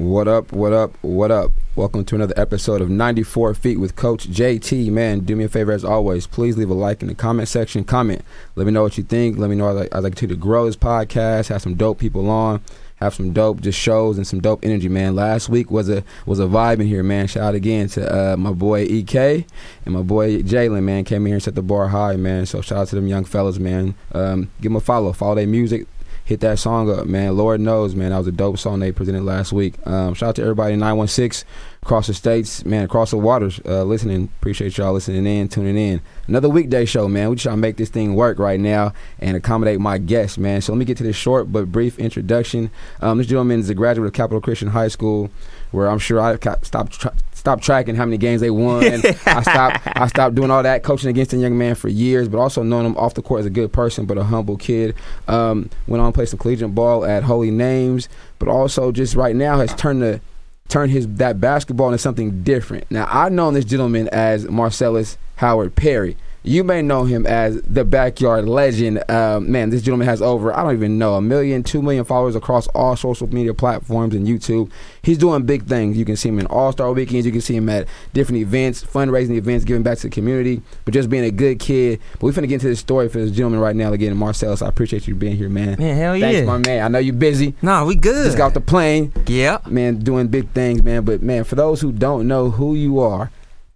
[0.00, 1.52] What up, what up, what up?
[1.76, 4.90] Welcome to another episode of 94 Feet with Coach JT.
[4.90, 6.26] Man, do me a favor as always.
[6.26, 7.84] Please leave a like in the comment section.
[7.84, 8.24] Comment.
[8.54, 9.36] Let me know what you think.
[9.36, 12.30] Let me know I'd like, I'd like to grow this podcast, have some dope people
[12.30, 12.62] on,
[12.96, 15.14] have some dope just shows and some dope energy, man.
[15.14, 17.26] Last week was a was a vibe in here, man.
[17.26, 19.44] Shout out again to uh, my boy EK
[19.84, 21.04] and my boy Jalen, man.
[21.04, 22.46] Came in here and set the bar high, man.
[22.46, 23.94] So shout out to them young fellas, man.
[24.12, 25.12] Um, give them a follow.
[25.12, 25.86] Follow their music
[26.30, 27.36] hit that song up, man.
[27.36, 29.74] Lord knows, man, that was a dope song they presented last week.
[29.84, 31.44] Um, shout out to everybody in 916
[31.82, 34.30] across the states, man, across the waters, uh, listening.
[34.38, 36.00] Appreciate y'all listening in, tuning in.
[36.28, 37.30] Another weekday show, man.
[37.30, 40.60] We trying to make this thing work right now and accommodate my guests, man.
[40.60, 42.70] So let me get to this short but brief introduction.
[43.00, 45.32] Um, this gentleman is a graduate of Capital Christian High School,
[45.72, 46.92] where I'm sure I stopped.
[46.92, 48.84] Tra- stopped tracking how many games they won.
[49.26, 52.38] I stopped I stopped doing all that coaching against a young man for years, but
[52.38, 54.94] also knowing him off the court as a good person, but a humble kid.
[55.26, 59.34] Um, went on to play some collegiate ball at Holy Names, but also just right
[59.34, 60.20] now has turned the
[60.68, 62.88] turn his that basketball into something different.
[62.90, 66.16] Now I've known this gentleman as Marcelas Howard Perry.
[66.42, 69.04] You may know him as the backyard legend.
[69.10, 72.34] Uh, man, this gentleman has over, I don't even know, a million, two million followers
[72.34, 74.70] across all social media platforms and YouTube.
[75.02, 75.98] He's doing big things.
[75.98, 77.26] You can see him in All Star weekends.
[77.26, 80.94] You can see him at different events, fundraising events, giving back to the community, but
[80.94, 82.00] just being a good kid.
[82.12, 83.92] But we're going to get into this story for this gentleman right now.
[83.92, 85.76] Again, Marcelas, I appreciate you being here, man.
[85.78, 86.44] Man, hell Thanks, yeah.
[86.46, 86.84] my man.
[86.84, 87.54] I know you're busy.
[87.60, 88.24] Nah, we good.
[88.24, 89.12] Just got off the plane.
[89.26, 89.58] Yeah.
[89.66, 91.04] Man, doing big things, man.
[91.04, 93.30] But, man, for those who don't know who you are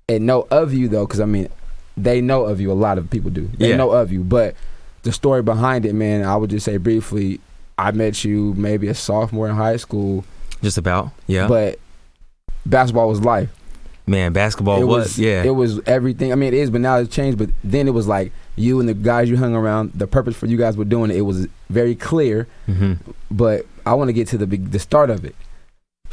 [0.08, 1.50] and know of you, though, because, I mean,
[1.96, 2.70] they know of you.
[2.70, 3.48] A lot of people do.
[3.58, 3.76] They Yeah.
[3.76, 4.54] know of you, but
[5.02, 6.24] the story behind it, man.
[6.24, 7.40] I would just say briefly.
[7.76, 10.24] I met you maybe a sophomore in high school,
[10.62, 11.10] Just about.
[11.26, 11.48] Yeah.
[11.48, 11.78] but
[12.66, 13.50] basketball was life.
[14.06, 15.42] Man, basketball it was, yeah.
[15.44, 16.30] it was everything.
[16.30, 17.38] I mean, it is, but now it's changed.
[17.38, 19.92] But then it was like you and the guys you hung around.
[19.94, 21.16] The purpose for you guys were doing it.
[21.16, 22.46] It was very clear.
[22.66, 22.94] hmm
[23.30, 25.34] But I want to get to the big, the start of it.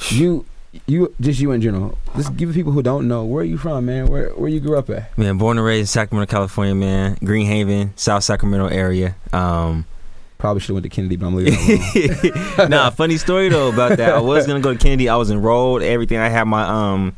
[0.10, 0.46] You,
[0.88, 1.98] you, just you in general.
[2.16, 4.08] Just give people who don't know where are you from, man.
[4.08, 5.18] Where where you grew up at?
[5.18, 7.18] Man, born and raised in Sacramento, California, man.
[7.24, 9.16] Green Haven, South Sacramento area.
[9.34, 9.86] Um,
[10.38, 12.34] Probably should have went to Kennedy, but I'm leaving.
[12.70, 14.10] nah, funny story though about that.
[14.16, 15.08] I was gonna go to Kennedy.
[15.10, 15.82] I was enrolled.
[15.84, 16.18] Everything.
[16.18, 17.16] I had my um,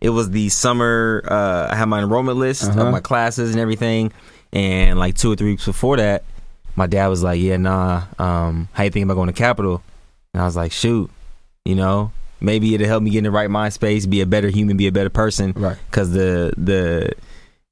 [0.00, 1.22] it was the summer.
[1.26, 2.82] Uh, I had my enrollment list Uh-huh.
[2.86, 4.12] of my classes and everything.
[4.52, 6.22] And like two or three weeks before that,
[6.76, 8.02] my dad was like, "Yeah, nah.
[8.18, 9.82] Um, how you think about going to Capital?"
[10.32, 11.10] And I was like, "Shoot,
[11.64, 14.48] you know, maybe it'll help me get in the right mind space, be a better
[14.48, 15.76] human, be a better person." right.
[15.90, 17.12] because the the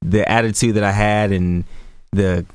[0.01, 1.63] the attitude that I had and
[2.11, 2.45] the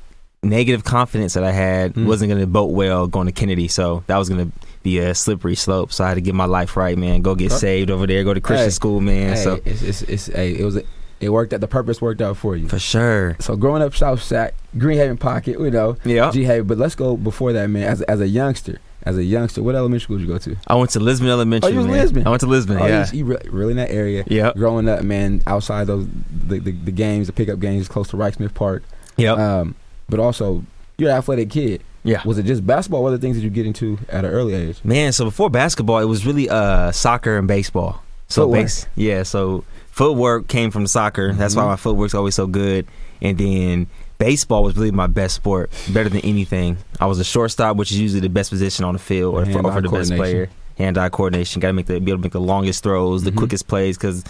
[0.43, 2.05] negative confidence that I had Mm.
[2.05, 3.67] wasn't going to boat well going to Kennedy.
[3.67, 5.91] So that was going to be a slippery slope.
[5.91, 7.21] So I had to get my life right, man.
[7.21, 8.23] Go get saved over there.
[8.23, 8.71] Go to Christian Hey.
[8.71, 9.35] school, man.
[9.35, 10.77] Hey, so it's, it's, it's, hey, it was,
[11.19, 11.61] it worked out.
[11.61, 12.67] The purpose worked out for you.
[12.67, 16.29] for sure, So growing up South Sac, Greenhaven Pocket, you know, yeah.
[16.31, 16.67] G Haven.
[16.67, 17.83] But let's go before that, man.
[17.83, 20.55] As as a youngster, as a youngster, what elementary school did you go to?
[20.67, 21.67] I went to Lisbon Elementary.
[21.69, 21.97] Oh, you was man.
[22.01, 22.27] Lisbon?
[22.27, 22.77] I went to Lisbon.
[22.79, 23.05] Oh, yeah.
[23.11, 24.23] you, you really, really in that area.
[24.27, 24.51] Yeah.
[24.55, 26.07] Growing up, man, outside those
[26.47, 28.83] the, the, the games, the pickup games, close to Reichmuth Park.
[29.17, 29.37] Yep.
[29.37, 29.75] Um,
[30.09, 30.63] but also,
[30.97, 31.83] you're an athletic kid.
[32.03, 32.21] yeah.
[32.25, 33.03] Was it just basketball?
[33.03, 34.79] What other things did you get into at an early age?
[34.83, 38.01] Man, so before basketball, it was really uh soccer and baseball.
[38.27, 39.21] So base, yeah.
[39.23, 41.31] So footwork came from soccer.
[41.33, 41.67] That's why Mhm.
[41.67, 42.87] my footwork's always so good.
[43.21, 43.87] And then
[44.17, 46.77] baseball was really my best sport, better than anything.
[46.99, 49.61] I was a shortstop, which is usually the best position on the field, or for,
[49.71, 50.49] for the best player.
[50.77, 51.59] Hand-eye coordination.
[51.61, 53.37] Got to make the be able to make the longest throws, the Mhm.
[53.37, 54.23] quickest plays, because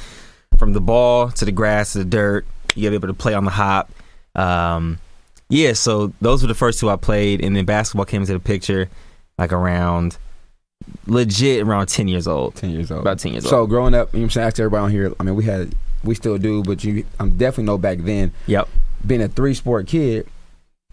[0.58, 3.14] from the ball to the grass to the dirt, you got to be able to
[3.14, 3.90] play on the hop.
[4.36, 5.00] Um,
[5.50, 8.40] yeah, so those were the first two I played, and then basketball came into the
[8.40, 8.90] picture
[9.40, 10.18] like around
[11.08, 12.56] legit around 10 years old.
[12.56, 13.02] Ten years old.
[13.02, 13.66] About 10 years so old.
[13.66, 15.14] So growing up, you know what I'm saying, ask everybody on here.
[15.20, 15.74] I mean, we had,
[16.04, 18.32] we still do, but you, I'm definitely know back then.
[18.48, 18.68] Yep.
[19.08, 20.28] Being a three sport kid,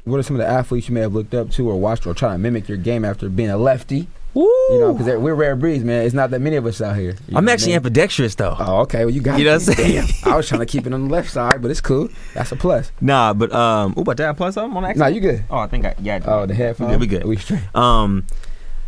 [0.05, 2.15] what are some of the athletes you may have looked up to or watched or
[2.15, 4.09] trying to mimic your game after being a lefty?
[4.34, 4.45] Woo!
[4.71, 6.06] You know, because we're rare breeds, man.
[6.06, 7.17] It's not that many of us out here.
[7.34, 7.87] I'm actually I mean?
[7.87, 8.56] ambidextrous though.
[8.59, 9.05] Oh, okay.
[9.05, 10.09] Well, you got You know what I'm saying?
[10.25, 12.09] I was trying to keep it on the left side, but it's cool.
[12.33, 12.91] That's a plus.
[13.00, 14.97] Nah, but um, ooh, about that plus something on that.
[14.97, 15.44] Nah, you good.
[15.50, 16.21] Oh, I think I yeah.
[16.25, 16.31] I.
[16.31, 16.93] Oh, the headphones.
[16.93, 17.00] good.
[17.00, 17.25] We good.
[17.25, 17.61] We straight.
[17.76, 18.26] Um,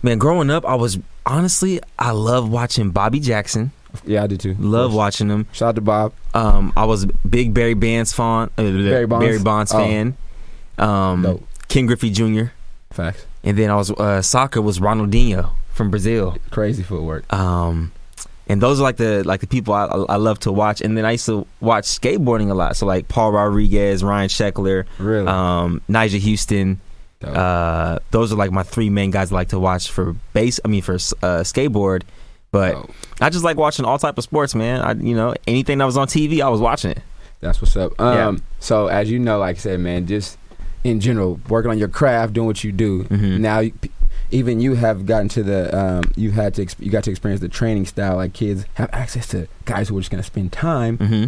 [0.03, 3.73] man, growing up, I was honestly I love watching Bobby Jackson.
[4.05, 4.55] Yeah, I do too.
[4.59, 5.47] Love watching them.
[5.53, 6.13] Shout out to Bob.
[6.35, 8.51] Um, I was a big Barry Bonds fan.
[8.59, 9.25] Uh, Barry Bonds?
[9.27, 9.79] Barry Bonds Oh.
[9.79, 10.17] fan.
[10.79, 11.49] Um, Dope.
[11.69, 12.45] Ken Griffey Jr.
[12.91, 13.25] Facts.
[13.43, 16.37] And then I was uh, soccer was Ronaldinho from Brazil.
[16.51, 17.31] Crazy footwork.
[17.33, 17.93] Um,
[18.49, 20.81] and those are like the like the people I, I love to watch.
[20.81, 22.77] And then I used to watch skateboarding a lot.
[22.77, 25.27] So like Paul Rodriguez, Ryan Sheckler, Really.
[25.27, 26.81] um, Nyjah Huston.
[27.23, 30.61] Uh, those are like my three main guys I like to watch for base.
[30.65, 32.03] I mean for uh, skateboard.
[32.55, 32.91] But Dope.
[33.21, 34.81] I just like watching all type of sports, man.
[34.81, 37.01] I you know anything that was on TV, I was watching it.
[37.41, 38.01] That's what's up.
[38.01, 38.43] Um, Yeah.
[38.61, 40.39] So as you know, like I said, man, just
[40.85, 43.05] in general, working on your craft, doing what you do.
[43.05, 43.41] Mhm.
[43.41, 43.63] Now,
[44.31, 47.49] even you have gotten to the um, you had to you got to experience the
[47.49, 48.17] training style.
[48.17, 51.25] Like kids have access to guys who are just going to spend time Mm-hmm.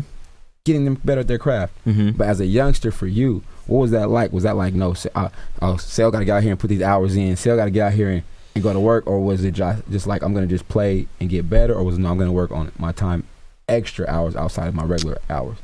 [0.64, 1.72] getting them better at their craft.
[1.87, 2.11] Mm-hmm.
[2.19, 4.32] But as a youngster, for you, what was that like?
[4.32, 5.29] Was that like no, uh,
[5.62, 7.37] oh, Sale got to get out here and put these hours in.
[7.37, 8.22] Sale got to get out here and,
[8.56, 11.06] and go to work, or was it just just like I'm going to just play
[11.20, 13.25] and get better, or was it no, I'm going to work on my time,
[13.69, 15.56] extra hours outside of my regular hours?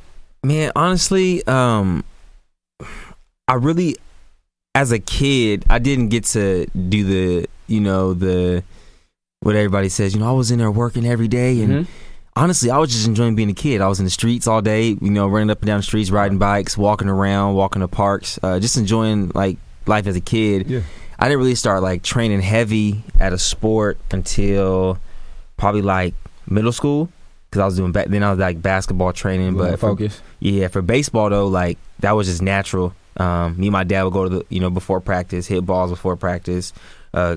[0.44, 2.05] Man, honestly, um,
[3.49, 3.97] I really,
[4.75, 8.62] as a kid, I didn't get to do the, you know, the
[9.41, 10.15] what everybody says.
[10.15, 11.87] You know, I was in there working every day, and Mhm.
[12.37, 13.81] honestly, I was just enjoying being a kid.
[13.81, 16.11] I was in the streets all day, you know, running up and down the streets,
[16.11, 20.69] riding bikes, walking around, walking to parks, uh, just enjoying like life as a kid.
[20.69, 20.81] Yeah.
[21.22, 24.98] I didn't really start like training heavy at a sport until
[25.56, 26.14] probably like
[26.48, 27.08] middle school
[27.48, 30.20] because I was doing back then I was like basketball training, But for, focus.
[30.40, 32.92] yeah, for baseball though, like that was just natural.
[33.19, 35.90] Um, me and my dad would go to the you know before practice, hit balls
[35.90, 36.72] before practice,
[37.14, 37.36] uh,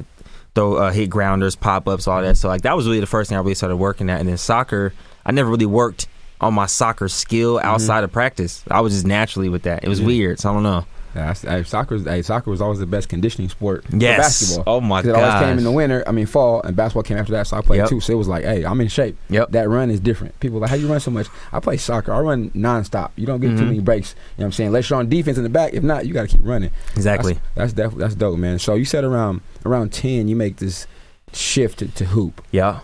[0.55, 2.37] throw uh, hit grounders, pop ups, all that.
[2.37, 4.19] So like that was really the first thing I really started working at.
[4.19, 4.93] And then soccer,
[5.27, 6.07] I never really worked
[6.41, 8.63] on my soccer skill outside of practice.
[8.71, 9.83] I was just naturally with that.
[9.83, 10.07] It was Yeah.
[10.07, 10.39] weird.
[10.39, 10.85] So I don't know.
[11.15, 13.85] Yeah, that's- hey, soccer, hey, soccer was always the best conditioning sport.
[13.89, 14.17] for Yes.
[14.19, 14.75] basketball.
[14.75, 15.09] Oh my god.
[15.09, 16.03] it always came in the winter.
[16.05, 17.89] I mean, fall and basketball came after that, so I played Yep.
[17.89, 17.99] too.
[18.01, 19.15] So it was like, hey, I'm in shape.
[19.29, 19.51] Yep.
[19.51, 20.37] That run is different.
[20.41, 21.27] People like, how you run so much?
[21.53, 22.11] I play soccer.
[22.13, 23.11] I run nonstop.
[23.15, 23.67] You don't get too Mhm.
[23.67, 24.11] many breaks.
[24.11, 24.67] You know what I'm saying?
[24.67, 25.73] Unless you're on defense in the back.
[25.73, 26.71] If not, you got to keep running.
[26.95, 27.33] Exactly.
[27.55, 28.59] That's, that's definitely that's dope, man.
[28.59, 30.85] So you said around around ten, you make this
[31.31, 32.41] shift to, to hoop.
[32.51, 32.79] Yeah.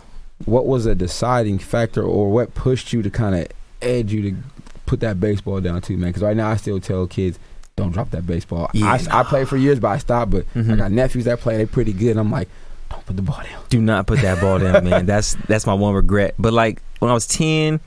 [0.45, 3.48] What was a deciding factor, or what pushed you to kind of
[3.81, 4.38] edge you to
[4.86, 6.10] put that baseball down too, man?
[6.10, 7.38] Because right now I still tell kids.
[7.81, 8.69] Don't drop that baseball.
[8.74, 10.31] Yeah, I, I played for years, but I stopped.
[10.31, 10.78] But I Mhm.
[10.78, 11.57] got nephews that play.
[11.57, 12.18] They pretty good.
[12.18, 12.48] I'm like,
[12.89, 13.63] don't put the ball down.
[13.69, 15.06] Do not put that ball down, man.
[15.06, 16.36] That's that's my one regret.
[16.38, 17.80] But like when I was ten,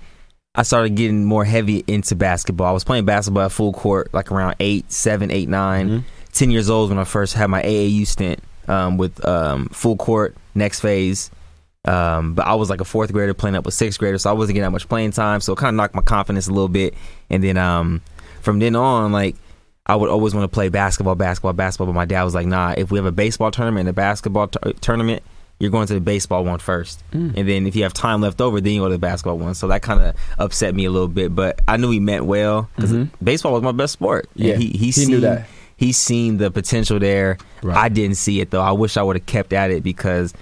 [0.54, 2.66] I started getting more heavy into basketball.
[2.66, 5.88] I was playing basketball at full court, like around eight, seven, eight, nine.
[5.88, 6.02] Mhm.
[6.32, 10.34] 10 years old when I first had my AAU stint um, with um, full court
[10.56, 11.30] next phase.
[11.84, 14.32] Um, but I was like a fourth grader playing up with sixth graders, so I
[14.32, 15.40] wasn't getting that much playing time.
[15.40, 16.94] So it kind of knocked my confidence a little bit.
[17.30, 18.00] And then um,
[18.40, 19.36] from then on, like
[19.86, 21.88] I would always want to play basketball, basketball, basketball.
[21.88, 24.48] But my dad was like, "Nah, if we have a baseball tournament and a basketball
[24.48, 25.22] t- tournament,
[25.60, 27.02] you're going to the baseball one first.
[27.12, 27.34] Mm.
[27.36, 29.54] and then if you have time left over, then you go to the basketball one."
[29.54, 31.34] So that kind of upset me a little bit.
[31.34, 33.10] But I knew he meant well because Mhm.
[33.22, 34.26] baseball was my best sport.
[34.36, 35.46] And Yeah, he he, he seen, knew that.
[35.76, 37.36] He's seen the potential there.
[37.62, 37.76] Right.
[37.76, 38.62] I didn't see it though.
[38.62, 40.32] I wish I would have kept at it because,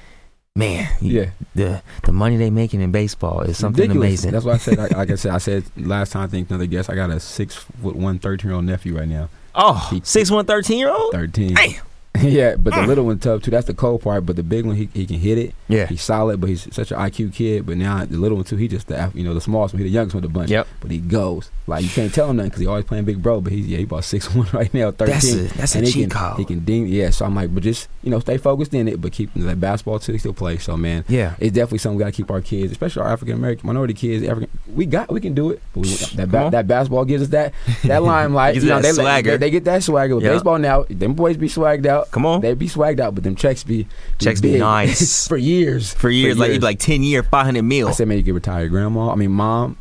[0.56, 1.30] man, Yeah.
[1.54, 4.06] the the money they making in baseball is something Ridiculous.
[4.24, 4.30] amazing.
[4.32, 6.24] That's why I said, like, like I said, I said last time.
[6.24, 6.90] I think another guest.
[6.90, 9.28] I got a six foot one, 13 year old nephew right now.
[9.54, 11.12] oh, He- six one thirteen year old.
[11.12, 11.54] Thirteen.
[11.54, 11.82] Damn.
[12.22, 12.86] yeah, but the mm.
[12.86, 13.50] little one tough too.
[13.50, 14.26] That's the cold part.
[14.26, 15.54] But the big one, he he can hit it.
[15.68, 15.86] Yeah.
[15.86, 17.64] He's solid, but he's such an IQ kid.
[17.64, 19.78] But now the little one too, he just the you know the smallest one.
[19.78, 20.50] He the youngest one of the bunch.
[20.50, 20.68] Yep.
[20.80, 23.40] But he goes like you can't tell him nothing because he always playing big bro.
[23.40, 25.14] But he's yeah he about six one right now, thirteen.
[25.14, 26.38] That's a that's and he cheat can, code.
[26.38, 26.86] He can ding.
[26.86, 27.10] Yeah.
[27.10, 29.98] So I'm like, but just you know stay focused in it, but keep that basketball
[29.98, 30.12] too.
[30.12, 30.58] He still play.
[30.58, 31.34] So man, yeah.
[31.40, 34.26] it's definitely something we got to keep our kids, especially our African American minority kids.
[34.28, 35.62] African, we got, we can do it.
[35.74, 37.54] We, that ba- that basketball gives us that
[37.84, 38.56] that limelight.
[38.56, 39.30] You know, that they, swagger.
[39.32, 40.14] They, they get that swagger.
[40.14, 40.34] With Yeah.
[40.34, 42.01] baseball now, them boys be swagged out.
[42.10, 42.40] Come on.
[42.40, 43.86] They be swagged out, but them checks be,
[44.18, 44.60] Checks be big.
[44.60, 45.28] nice.
[45.32, 45.94] for years.
[45.94, 47.88] For years, like you'd be like ten year, five hundred mil.
[47.88, 49.10] I said, man, you can retire your grandma.
[49.10, 49.76] I mean, mom,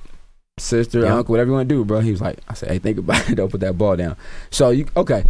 [0.59, 1.15] sister, Yeah.
[1.15, 1.99] uncle, whatever you want to do, bro.
[1.99, 3.35] He was like, I said, hey, think about it.
[3.37, 4.15] Don't put that ball down.
[4.49, 5.23] So you okay?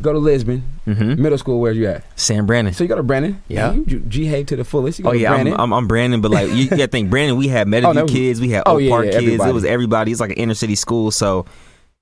[0.00, 1.22] Go to Lisbon mm-hmm.
[1.22, 1.60] middle school.
[1.60, 2.02] Where you at?
[2.18, 2.72] Sam Brannan.
[2.72, 3.40] So you go to Brannan.
[3.46, 3.72] Yeah.
[3.72, 4.98] You G Have to the fullest.
[4.98, 5.60] You go Oh to yeah, I'm, Brannan.
[5.60, 7.36] I'm, I'm Brannan, but like you, you gotta think Brannan.
[7.36, 8.06] We had Meadowview Oh, no.
[8.06, 9.24] kids, we had Oh, Oak yeah, Park yeah, kids.
[9.24, 9.50] everybody.
[9.50, 10.10] It was everybody.
[10.12, 11.44] It's like an inner city school, so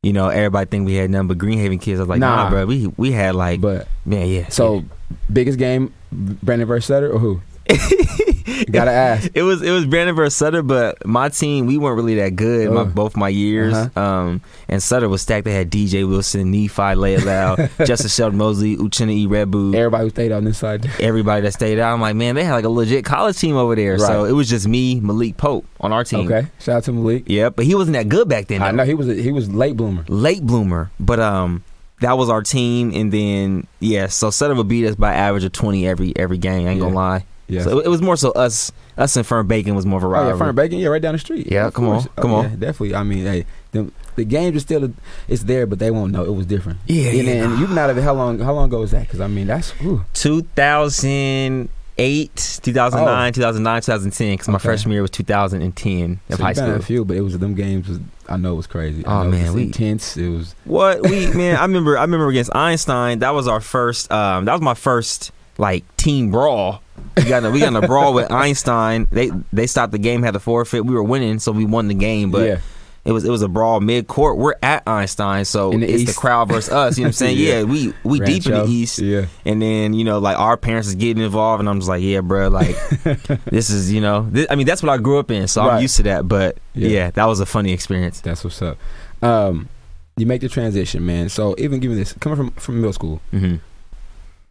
[0.03, 2.01] you know everybody think we had nothing but Greenhaven kids.
[2.01, 2.51] I was like, nah, Nah.
[2.51, 4.49] bro, we we had like, but man, yeah.
[4.49, 4.85] So,
[5.31, 7.41] biggest game, Brannan versus Sutter or who?
[8.71, 9.31] Gotta ask.
[9.35, 12.71] It was it was Brannan versus Sutter, but my team we weren't really that good.
[12.71, 14.01] My, both my years, Uh-huh.
[14.01, 15.45] um, and Sutter was stacked.
[15.45, 19.27] They had DJ Wilson, Nephi, Leia Lau, Justice Sheldon Mosley, Uchenna E.
[19.27, 20.89] Rebu, Everybody who stayed on this side.
[21.01, 21.93] everybody that stayed out.
[21.93, 23.99] I'm like, man, they had like a legit college team over there.
[23.99, 26.27] So it was just me, Malik Pope on our team.
[26.31, 27.25] Okay, shout out to Malik.
[27.27, 28.63] Yeah, but he wasn't that good back then.
[28.63, 30.05] I know he was a, he was late bloomer.
[30.09, 31.65] late bloomer, but um,
[32.01, 35.53] that was our team, and then yeah, so Sutter would beat us by average of
[35.53, 36.67] twenty every every game.
[36.67, 37.25] I ain't gonna lie.
[37.51, 37.63] Yeah.
[37.63, 40.29] So it, was more so us us and Fern Bacon was more of a oh
[40.29, 40.79] yeah, Fern Bacon.
[40.79, 41.49] Yeah, right down the street.
[41.51, 42.09] Yeah, Of come on, course.
[42.17, 42.45] Oh, come on.
[42.45, 42.95] yeah, definitely.
[42.95, 44.93] I mean, hey, them, the game is still
[45.29, 46.79] it's there, but they won't know it was different.
[46.87, 47.35] Yeah, and, yeah.
[47.45, 48.03] and you've been out of it.
[48.03, 48.39] How long?
[48.39, 49.03] How long ago was that?
[49.03, 50.05] Because I mean, that's whew.
[50.15, 54.33] 2008, 2009, 2009, 2010.
[54.35, 54.59] Because my Oh.
[54.59, 56.77] Freshman year was 2010 of so high you've been school.
[56.77, 57.89] a few, but it was them games.
[57.89, 59.05] Was, I know it was crazy.
[59.05, 60.17] Oh, know it man, was we- intense.
[60.17, 63.21] It was What we man, I remember I remember against Einstein.
[63.21, 64.11] That was our first.
[64.13, 66.83] Um, that was my first like team brawl.
[67.17, 69.07] We got in a, we got in a brawl with Einstein.
[69.11, 70.85] They they stopped the game, had to forfeit.
[70.85, 72.31] We were winning, so we won the game.
[72.31, 72.59] But yeah.
[73.03, 74.37] It was it was a brawl mid court.
[74.37, 76.15] We're at Einstein, so the it's East.
[76.15, 76.99] the crowd versus us.
[76.99, 77.39] You know what I'm saying?
[77.39, 77.59] Yeah.
[77.61, 77.63] yeah.
[77.63, 78.99] we we deep in the East.
[78.99, 79.25] Yeah.
[79.47, 82.21] And then you know, like our parents is getting involved, and I'm just like, yeah,
[82.21, 82.77] bro, like
[83.47, 85.77] this is you know, thi- I mean, that's what I grew up in, so Right.
[85.77, 86.29] I'm used to that.
[86.29, 86.89] But Yeah.
[86.89, 87.11] yeah.
[87.13, 88.21] that was a funny experience.
[88.21, 88.77] That's what's up.
[89.23, 89.71] Um,
[90.19, 91.31] you make the transition, man.
[91.31, 93.57] So even give me this coming from from middle school, hmm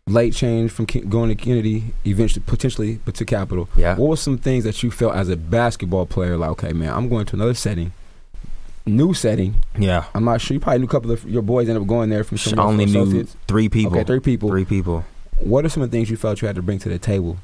[0.10, 3.70] late change from Ke- going to Kennedy, eventually potentially, but to Capital.
[3.78, 3.96] Yeah.
[3.96, 6.50] What were some things that you felt as a basketball player like?
[6.52, 7.94] Okay, man, I'm going to another setting,
[8.86, 9.56] new setting.
[9.78, 10.06] Yeah.
[10.16, 10.56] I'm not sure.
[10.56, 12.60] You probably knew a couple of your boys ended up going there from I some
[12.60, 13.94] only knew three people.
[13.96, 14.50] Okay, three people.
[14.50, 15.06] Three people.
[15.38, 17.38] What are some of the things you felt you had to bring to the table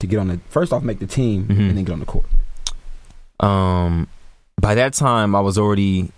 [0.00, 1.68] to get on the first off make the team Mhm.
[1.70, 2.26] and then get on the court?
[3.40, 4.08] um
[4.60, 6.10] by that time I was already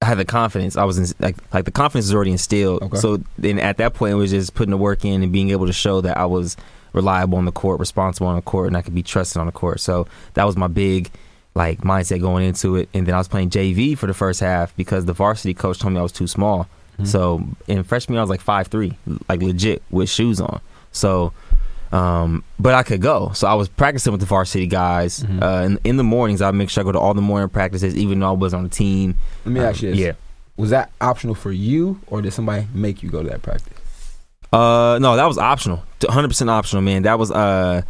[0.00, 0.76] I had the confidence.
[0.76, 2.82] I was in, like like the confidence is already instilled.
[2.82, 2.98] Okay.
[2.98, 5.66] So then at that point it was just putting the work in and being able
[5.66, 6.56] to show that I was
[6.92, 9.52] reliable on the court, responsible on the court, and I could be trusted on the
[9.52, 9.80] court.
[9.80, 11.10] So that was my big
[11.56, 12.88] like mindset going into it.
[12.94, 15.92] And then I was playing JV for the first half because the varsity coach told
[15.94, 16.68] me I was too small.
[17.00, 17.06] Mhm.
[17.08, 18.96] So in freshman year I was like five three,
[19.28, 20.60] like legit with shoes on.
[20.92, 21.32] So
[21.92, 23.30] um, but I could go.
[23.34, 25.20] So I was practicing with the varsity guys.
[25.22, 25.42] Mhm.
[25.42, 27.96] Uh, in, in the mornings, I'd make sure I go to all the morning practices,
[27.96, 29.16] even though I was on the team.
[29.44, 29.98] Let me Um, ask you this.
[29.98, 30.12] Yeah.
[30.56, 33.72] Was that optional for you, or did somebody make you go to that practice?
[34.52, 35.82] Uh, no, that was optional.
[36.04, 37.02] 100 percent optional, man.
[37.02, 37.82] That was uh,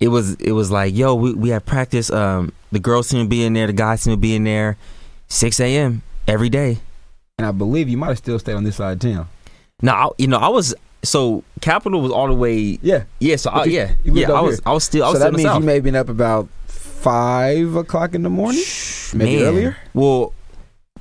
[0.00, 2.10] it was it was like, yo, we we have practice.
[2.10, 4.76] Um, the girls seem to be in there, the guys seem to be in there,
[5.28, 6.02] 6 a.m.
[6.26, 6.78] every day.
[7.38, 9.28] And I believe you might have still stayed on this side of town.
[9.80, 12.78] Now, I, you know, I was so Capital was all the way.
[12.82, 13.04] Yeah.
[13.20, 14.32] Yeah, so I, you- yeah, you yeah.
[14.32, 14.62] I was here.
[14.66, 16.08] I was still I so was that still the means you may have been up
[16.08, 18.62] about five o'clock in the morning,
[19.14, 19.44] maybe Man.
[19.44, 19.76] earlier.
[19.94, 20.32] Well,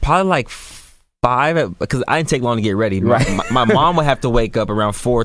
[0.01, 3.01] probably like five because I didn't take long to get ready.
[3.01, 3.36] My, Right.
[3.51, 5.24] my, my mom would have to wake up around four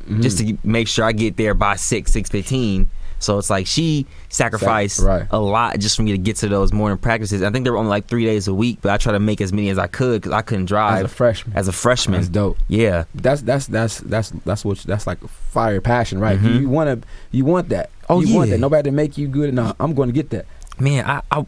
[0.08, 0.22] Mhm.
[0.22, 2.90] just to make sure I get there by six six fifteen.
[3.20, 5.26] So it's like she sacrificed Sac- right.
[5.30, 7.42] a lot just for me to get to those morning practices.
[7.42, 9.40] I think they were only like three days a week, but I try to make
[9.40, 11.56] as many as I could because I couldn't as drive a freshman.
[11.56, 12.20] as a freshman.
[12.20, 12.56] That's dope.
[12.68, 16.38] yeah, That's that's that's that's that's what that's like fire passion, right?
[16.38, 16.60] Mhm.
[16.62, 17.90] You want to you want that.
[18.08, 18.56] Oh, you want yeah.
[18.56, 18.60] that.
[18.60, 19.54] Nobody to make you good.
[19.54, 20.46] No, I'm going to get that.
[20.78, 21.44] man, I, I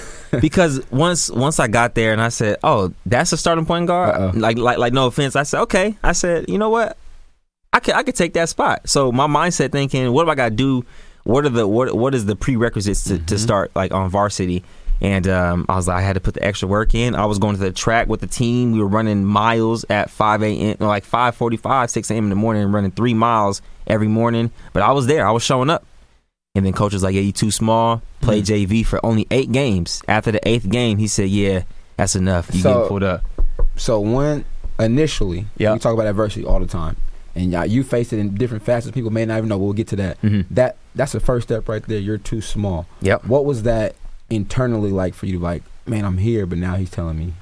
[0.40, 4.14] because once once I got there and I said, "Oh, that's a starting point guard."
[4.14, 4.32] Uh-uh.
[4.34, 6.96] Like like like no offense, I said, "Okay." I said, "You know what?
[7.72, 10.50] I could I could take that spot." So my mindset thinking, "What do I got
[10.50, 10.84] to do?
[11.26, 13.38] What are the what what is the prerequisites to, to Mhm.
[13.38, 14.62] start like on varsity?"
[15.02, 17.14] And um, I was like, I had to put the extra work in.
[17.14, 18.72] I was going to the track with the team.
[18.72, 22.24] We were running miles at 5 a.m., like 5:45, 6 a.m.
[22.24, 24.50] in the morning, running three miles every morning.
[24.72, 25.26] But I was there.
[25.28, 25.84] I was showing up.
[26.54, 28.00] And then coach was like, "Yeah, you too small.
[28.22, 28.46] Play Mhm.
[28.46, 31.62] JV for only eight games." After the eighth game, he said, "Yeah,
[31.98, 32.48] that's enough.
[32.54, 33.22] You So- getting pulled up."
[33.76, 34.44] So when
[34.78, 35.72] initially, Yeah.
[35.74, 36.96] we talk about adversity all the time,
[37.34, 38.94] and uh, you face it in different facets.
[38.94, 39.58] People may not even know.
[39.58, 40.22] But we'll get to that.
[40.22, 40.46] Mhm.
[40.50, 41.98] That that's the first step right there.
[41.98, 42.86] You're too small.
[43.02, 43.26] Yep.
[43.26, 43.94] What was that
[44.30, 47.34] internally like for you to like, man, I'm here, but now he's telling me.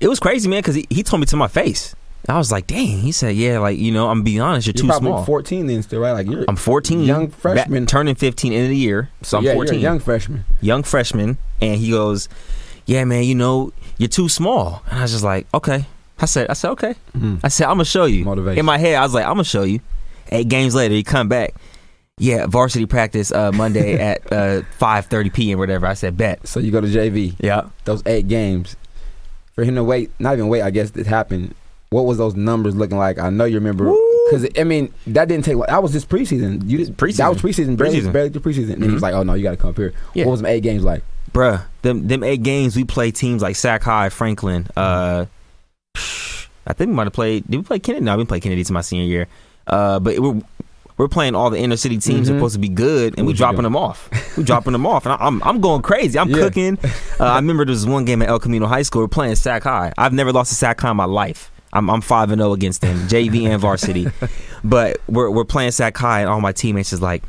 [0.00, 1.94] It was crazy, man, because he, he told me to my face.
[2.28, 4.66] I was like, "Dang." He said, "Yeah, like you know, I'm being honest.
[4.66, 6.12] You're, You're too probably small." 14 then still, right?
[6.12, 7.86] Like you're I'm 14, Young freshman.
[7.86, 9.74] turning 15 end of the year, so I'm yeah, 14.
[9.74, 10.44] You're a young freshman.
[10.60, 12.28] young freshman, and he goes,
[12.84, 15.86] "Yeah, man, you know, you're too small." And I was just like, "Okay."
[16.18, 17.36] I said, "I said okay." Mm-hmm.
[17.42, 18.58] I said, "I'm gonna show you." Motivation.
[18.58, 19.80] In my head, I was like, "I'm gonna show you."
[20.30, 21.54] Eight games later, he come back.
[22.20, 25.56] Yeah, varsity practice uh, Monday at uh, 5:30 p.m.
[25.58, 25.86] Or whatever.
[25.86, 27.34] I said, "Bet." So you go to JV.
[27.40, 27.68] Yeah.
[27.86, 28.76] Those eight games.
[29.54, 30.62] For him to wait, not even wait.
[30.62, 31.54] I guess it happened.
[31.90, 33.18] What was those numbers looking like?
[33.18, 33.92] I know you remember
[34.30, 35.56] because I mean that didn't take.
[35.66, 36.68] That was just preseason.
[36.68, 37.16] You just, Preseason.
[37.16, 37.76] That was preseason.
[37.76, 38.12] Barely, Preseason.
[38.12, 38.74] barely through preseason.
[38.74, 39.02] And he was Mhm.
[39.02, 40.26] like, "Oh no, you got to come up here." Yeah.
[40.26, 41.02] What was them eight games like?
[41.32, 44.66] Bruh, them them eight games we played teams like Sac High, Franklin.
[44.76, 45.24] Uh,
[46.66, 47.44] I think we might have played.
[47.50, 48.04] Did we play Kennedy?
[48.04, 49.26] No, we didn't play Kennedy to my senior year.
[49.66, 50.40] Uh, but we're
[51.00, 52.36] we're playing all the inner city teams that Mhm.
[52.36, 54.08] are supposed to be good, and we What you dropping them off.
[54.36, 56.18] We're dropping them off, and I, I'm I'm going crazy.
[56.18, 56.36] I'm Yeah.
[56.44, 56.78] cooking.
[57.20, 59.02] Uh, I remember there was one game at El Camino High School.
[59.02, 59.92] We're playing Sac High.
[59.98, 61.50] I've never lost to Sac High in my life.
[61.72, 64.06] I'm I'm five and zero against them, JV and varsity.
[64.64, 67.22] But we're we're playing Sac High, and all my teammates is like,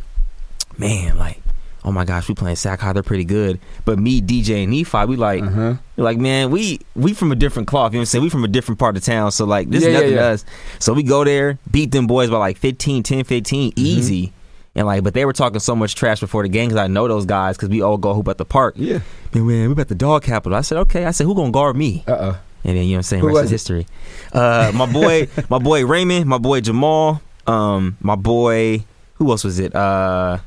[0.77, 1.40] man, like,
[1.83, 2.93] oh my gosh, we playing Sac High.
[2.93, 3.59] They're pretty good.
[3.85, 5.43] But me, DJ, and Nephi, we like.
[5.43, 5.75] Uh-huh.
[5.97, 7.91] Like, man, we we from a different cloth.
[7.93, 8.23] You know what I'm saying?
[8.23, 9.31] We from a different part of town.
[9.31, 10.19] So like this Yeah, is nothing yeah.
[10.21, 10.45] to us.
[10.79, 13.79] So we go there, beat them boys by like 15, 10, 15, Mm-hmm.
[13.79, 14.33] easy.
[14.73, 17.05] And like, but they were talking so much trash before the game because I know
[17.07, 18.75] those guys because we all go hoop at the park.
[18.77, 18.99] Yeah.
[19.33, 20.57] Man, man, we about the dog capital.
[20.57, 21.05] I said, okay.
[21.05, 22.03] I said, who gonna guard me?
[22.07, 23.85] Uh uh And then you know what I'm saying, Who rest is history.
[24.31, 28.85] Uh, my boy, my boy Raymond, my boy Jamal, um, my boy,
[29.15, 29.75] who else was it?
[29.75, 30.37] Uh,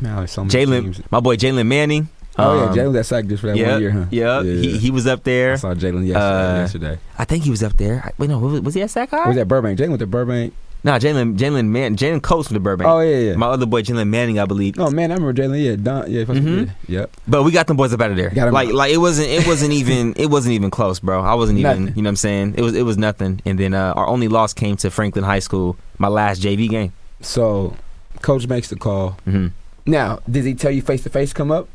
[0.00, 2.08] So Jalen, my boy Jalen Manning.
[2.38, 4.04] Oh Um, yeah, Jalen that sack just for that yeah, one year, huh?
[4.10, 5.54] yeah, He, he was up there.
[5.54, 6.16] I saw Jalen yesterday.
[6.18, 6.98] Uh, yesterday.
[7.18, 8.02] I think he was up there.
[8.04, 9.26] I- Wait, no, was, was he at sack High?
[9.26, 9.78] Was that Burbank?
[9.78, 10.52] Jalen went to Burbank.
[10.84, 12.88] Nah, Jalen Jalen Man Jalen Coates from the Burbank.
[12.90, 13.36] Oh yeah, yeah.
[13.36, 14.78] My other boy Jalen Manning, I believe.
[14.78, 15.64] oh man, I remember Jalen.
[15.64, 16.10] Yeah, Don.
[16.12, 16.70] Yeah, Mhm.
[16.86, 17.00] yeah.
[17.00, 17.10] Yep.
[17.26, 18.28] But we got them boys up out of there.
[18.28, 18.74] Got Like out.
[18.74, 21.22] like it wasn't it wasn't even it wasn't even close, bro.
[21.22, 21.96] I wasn't even Nothing.
[21.96, 22.54] you know what I'm saying.
[22.58, 23.40] It was it was nothing.
[23.46, 26.92] And then uh, our only loss came to Franklin High School, my last JV game.
[27.22, 27.74] So,
[28.20, 29.16] coach makes the call.
[29.24, 29.48] hmm
[29.86, 31.68] Now, did he tell you face to face come up?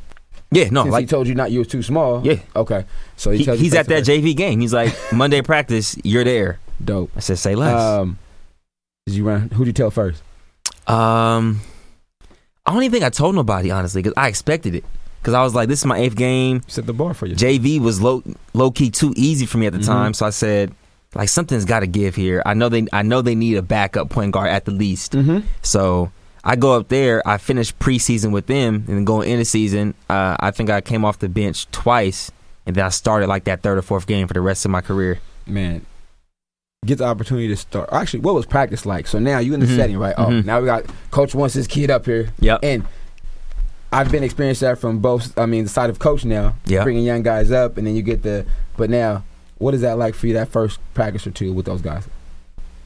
[0.53, 2.25] Yeah, no, Since he told you not you was too small.
[2.25, 2.39] Yeah.
[2.55, 2.85] Okay.
[3.15, 4.03] So he, he, tells you he's at that.
[4.03, 4.59] JV game.
[4.59, 6.59] He's like Monday practice, you're there.
[6.83, 7.09] Dope.
[7.15, 7.79] I said say less.
[7.81, 8.17] Um,
[9.05, 9.49] did you run?
[9.51, 10.21] Who'd you tell first?
[10.87, 11.61] Um,
[12.65, 14.83] I don't even think I told nobody honestly because I expected it.
[15.21, 16.63] Because I was like, this is my eighth game.
[16.67, 17.35] Set the bar for you.
[17.35, 19.85] JV was low low key too easy for me at the Mhm.
[19.85, 20.73] time, so I said,
[21.13, 22.41] like something's got to give here.
[22.45, 25.11] I know they I know they need a backup point guard at the least.
[25.13, 25.45] mm-hmm.
[25.61, 26.11] So
[26.43, 27.25] I go up there.
[27.27, 31.05] I finished preseason with them, and then going into season, uh, I think I came
[31.05, 32.31] off the bench twice,
[32.65, 34.81] and then I started like that third or fourth game for the rest of my
[34.81, 35.19] career.
[35.45, 35.85] Man,
[36.85, 37.89] get the opportunity to start.
[37.91, 39.05] Actually, what was practice like?
[39.07, 39.75] So now you in the Mhm.
[39.75, 40.15] setting, right?
[40.17, 40.45] Oh, Mhm.
[40.45, 42.59] now we got coach wants his kid up here, Yep.
[42.63, 42.85] and
[43.93, 45.37] I've been experienced that from both.
[45.37, 46.83] I mean, the side of coach now, Yeah.
[46.83, 48.45] bringing young guys up, and then you get the.
[48.77, 49.23] But now,
[49.59, 50.33] what is that like for you?
[50.33, 52.03] That first practice or two with those guys?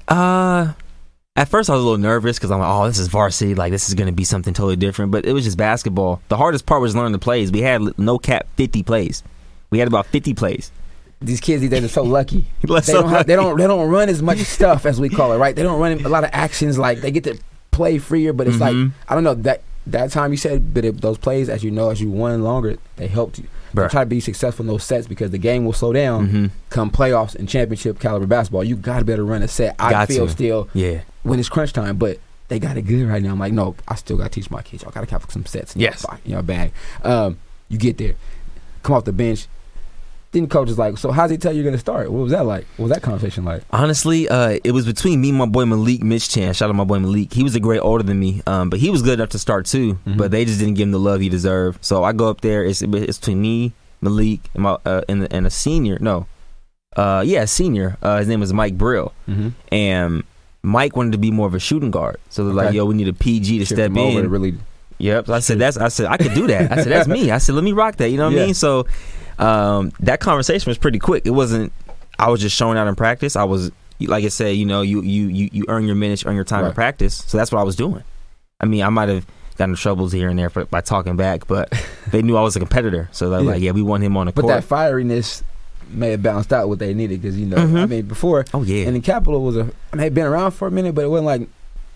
[0.07, 0.73] Uh,
[1.35, 3.55] at first I was a little nervous because I'm like, oh, this is varsity.
[3.55, 5.11] Like this is gonna be something totally different.
[5.11, 6.21] But it was just basketball.
[6.29, 7.51] The hardest part was learning the plays.
[7.51, 9.23] We had no cap 50 plays.
[9.69, 10.71] We had about 50 plays.
[11.21, 12.45] These kids these days are so lucky.
[12.61, 13.57] They so don't, have, they don't.
[13.57, 15.55] They don't run as much stuff as we call it, right?
[15.55, 16.77] They don't run a lot of actions.
[16.77, 17.37] Like they get to
[17.71, 18.91] play freer, but it's like Mhm.
[19.09, 21.89] I don't know that that time you said, but if those plays, as you know,
[21.89, 23.45] as you won longer, they helped you.
[23.75, 23.89] Bruh.
[23.91, 26.51] try to be successful in those sets because the game will slow down Mhm.
[26.69, 28.63] come playoffs and championship caliber basketball.
[28.63, 29.75] You got to be able to run a set.
[29.79, 30.31] I Got feel to.
[30.31, 30.99] still Yeah.
[31.23, 33.31] when it's crunch time, but they got it good right now.
[33.31, 34.83] I'm like, no, I still got to teach my kids.
[34.83, 35.75] Y'all got to cap some sets.
[35.75, 36.05] Yes.
[36.25, 36.71] in your bag.
[37.03, 37.37] Um,
[37.69, 38.13] you get there,
[38.83, 39.47] come off the bench.
[40.35, 42.11] Then coach is like, so how's he tell you you're gonna start?
[42.11, 42.65] What was that like?
[42.77, 43.63] What was that conversation like?
[43.71, 46.55] Honestly, uh, it was between me and my boy Malik Mischan.
[46.55, 47.33] Shout out my boy Malik.
[47.33, 49.65] He was a grade older than me, um, but he was good enough to start
[49.65, 49.97] too.
[50.07, 50.17] Mhm.
[50.17, 51.83] But they just didn't give him the love he deserved.
[51.83, 52.63] So I go up there.
[52.65, 55.97] It's it's between me, Malik, and my uh, and, and a senior.
[56.01, 56.27] No,
[56.97, 57.97] uh, yeah, a senior.
[58.03, 59.49] Uh, his name was Mike Brill, Mm-hmm.
[59.73, 60.23] and
[60.63, 62.17] Mike wanted to be more of a shooting guard.
[62.29, 64.57] So they're like, "Yo, we need a PG to step over to in." really
[64.97, 65.27] Yep.
[65.27, 66.71] So I said that's I said I could do that.
[66.71, 67.29] I said that's me.
[67.29, 68.09] I said let me rock that.
[68.09, 68.43] You know what Yeah.
[68.43, 68.53] I mean?
[68.53, 68.87] So
[69.39, 71.23] um, that conversation was pretty quick.
[71.25, 71.71] It wasn't.
[72.19, 73.35] I was just showing out in practice.
[73.35, 76.35] I was like I said, you know, you you you, you earn your minutes, earn
[76.35, 77.23] your time in practice.
[77.27, 78.03] So that's what I was doing.
[78.59, 79.25] I mean, I might have
[79.57, 81.71] gotten in troubles here and there for, by talking back, but
[82.11, 83.09] they knew I was a competitor.
[83.11, 83.51] So they're Yeah.
[83.51, 84.53] like, yeah, we want him on the But court.
[84.53, 85.43] that fieriness
[85.89, 87.79] may have balanced out what they needed because you know, Mhm.
[87.81, 88.85] I mean, before oh yeah.
[88.87, 91.09] and the Capital was a, I mean, had been around for a minute, but it
[91.09, 91.47] wasn't like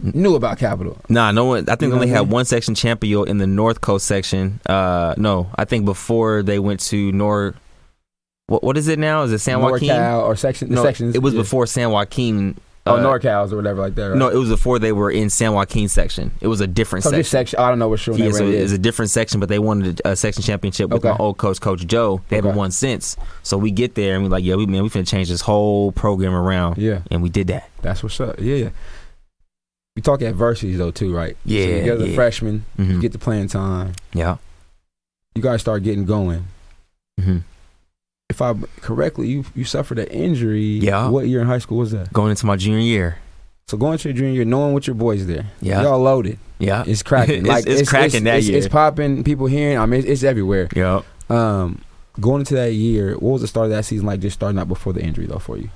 [0.01, 0.97] knew about Capital.
[1.09, 1.69] Nah, no one.
[1.69, 4.59] I think You they only had one section champion in the North Coast section.
[4.65, 7.55] Uh, no, I think before they went to Nor.
[8.47, 9.23] What what is it now?
[9.23, 9.89] Is it San Joaquin?
[9.89, 11.13] NorCal or section, the no, sections.
[11.15, 11.41] it was yeah.
[11.41, 12.57] before San Joaquin.
[12.87, 14.07] oh uh, NorCal's or whatever like that.
[14.07, 14.17] Right?
[14.17, 16.31] No, it was before they were in San Joaquin section.
[16.41, 17.19] It was a different so section.
[17.19, 17.59] this section.
[17.59, 20.01] I don't know what show yeah, so it was a different section, but they wanted
[20.03, 21.11] a section championship with Okay.
[21.15, 22.21] my old coach, Coach Joe.
[22.29, 23.17] They haven't won since.
[23.43, 25.91] So we get there and we're like, yeah, we man, we finna change this whole
[25.91, 27.69] program around, Yeah, and we did that.
[27.83, 28.39] that's what's up.
[28.39, 28.69] Yeah, yeah,
[29.99, 30.11] yeah.
[30.11, 31.35] We talk adversities though too, right?
[31.45, 33.01] Yeah, So you get as a freshman, you Mhm.
[33.01, 33.93] get the playing time.
[34.13, 34.37] Yeah.
[35.35, 36.45] You guys start getting going.
[37.19, 37.37] hmm
[38.29, 40.61] If I correctly, you you suffered an injury.
[40.79, 41.09] Yeah.
[41.09, 42.13] What year in high school was that?
[42.13, 43.17] Going into my junior year.
[43.67, 45.45] So going to your junior year, knowing what your boys there.
[45.61, 45.81] Yeah.
[45.83, 46.37] Y'all loaded.
[46.59, 46.83] Yeah.
[46.87, 47.45] It's cracking.
[47.45, 48.57] It's- like it's cracking that it's, year.
[48.57, 49.23] It's popping.
[49.23, 49.77] People hearing.
[49.77, 50.69] I mean, it's, it's everywhere.
[50.75, 51.01] Yeah.
[51.29, 51.81] Um,
[52.19, 54.19] going into that year, what was the start of that season like?
[54.19, 55.69] Just starting out before the injury though for you.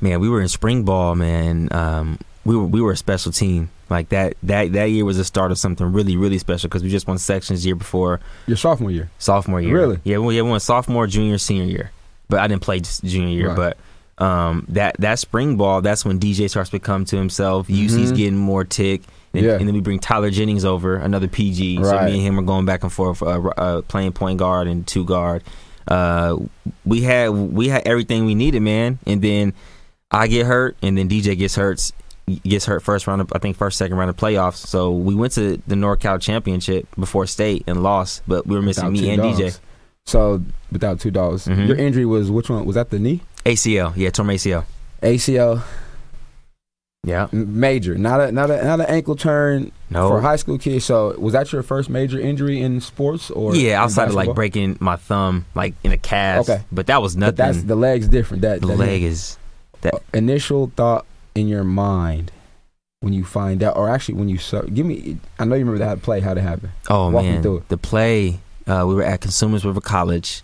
[0.00, 1.68] Man, we were in spring ball, man.
[1.72, 3.68] Um, we were we were a special team.
[3.90, 6.88] Like that that that year was the start of something really really special because we
[6.88, 9.10] just won sections year before Your sophomore year.
[9.18, 9.74] sophomore year.
[9.74, 9.98] Really?
[10.04, 11.90] Yeah, we, yeah, we went sophomore, junior, senior year.
[12.30, 13.48] But I didn't play junior year.
[13.54, 13.74] Right.
[14.18, 17.68] But um, that that spring ball, that's when DJ starts to come to himself.
[17.70, 18.16] UC's Mhm.
[18.16, 19.02] getting more tick.
[19.34, 19.56] And, Yeah.
[19.58, 21.82] and then we bring Tyler Jennings over, another PG.
[21.84, 24.86] So me and him are going back and forth, uh, uh, playing point guard and
[24.86, 25.42] two guard.
[25.86, 26.36] Uh,
[26.84, 28.98] we had we had everything we needed, man.
[29.06, 29.52] And then
[30.10, 31.92] I get hurt, and then DJ gets hurt.
[32.44, 34.56] Gets hurt first round of I think first second round of playoffs.
[34.66, 38.92] So we went to the NorCal championship before state and lost, but we were missing
[38.92, 39.58] Without me and DJ.
[40.06, 41.68] So without two dollars, Mhm.
[41.68, 42.64] your injury was which one?
[42.64, 43.22] Was that the knee?
[43.44, 44.64] ACL, yeah, torn ACL.
[45.02, 45.62] ACL
[47.04, 50.58] Yeah, major, not a not a not an ankle turn no, for a high school
[50.58, 50.82] kid.
[50.82, 54.76] So was that your first major injury in sports or yeah, outside of like breaking
[54.80, 56.50] my thumb, like in a cast.
[56.50, 56.62] Okay.
[56.72, 57.36] but that was But nothing.
[57.36, 58.42] that's the leg's different.
[58.42, 59.38] That the that leg is
[59.84, 61.06] Uh, initial thought
[61.40, 62.30] in your mind
[63.00, 65.18] when you find out, or actually when you saw, give me.
[65.38, 66.70] I know you remember to play, how to happen.
[66.90, 67.68] oh Walk man, through it.
[67.68, 68.40] the play.
[68.66, 70.42] Uh, we were at Cosumnes River College,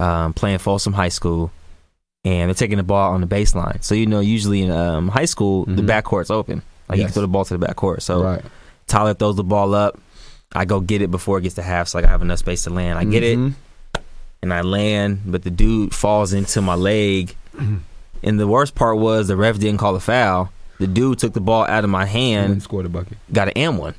[0.00, 1.50] um, playing Folsom High School,
[2.24, 3.82] and they're taking the ball on the baseline.
[3.82, 5.86] So you know, usually in um, high school, the Mhm.
[5.88, 6.62] backcourt's open.
[6.88, 8.02] Like you can throw the ball to the back court.
[8.02, 8.42] So right.
[8.86, 9.98] Tyler throws the ball up.
[10.54, 12.62] I go get it before it gets to half, so like I have enough space
[12.64, 12.98] to land.
[12.98, 13.54] I get it Mhm.
[14.42, 17.34] and I land, but the dude falls into my leg.
[18.24, 20.50] and the worst part was the ref didn't call a foul.
[20.80, 23.16] The dude took the ball out of my hand, and scored a bucket.
[23.32, 23.94] got an and one.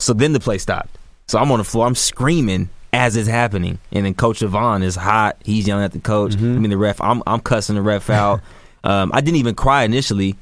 [0.00, 0.96] So then the play stopped.
[1.28, 3.78] So I'm on the floor, I'm screaming as it's happening.
[3.92, 5.36] And then Coach Yvonne is hot.
[5.44, 6.32] He's yelling at the coach.
[6.32, 6.56] Mhm.
[6.56, 7.00] I mean the ref.
[7.00, 8.40] I'm I'm cussing the ref out.
[8.84, 10.36] um, I didn't even cry initially.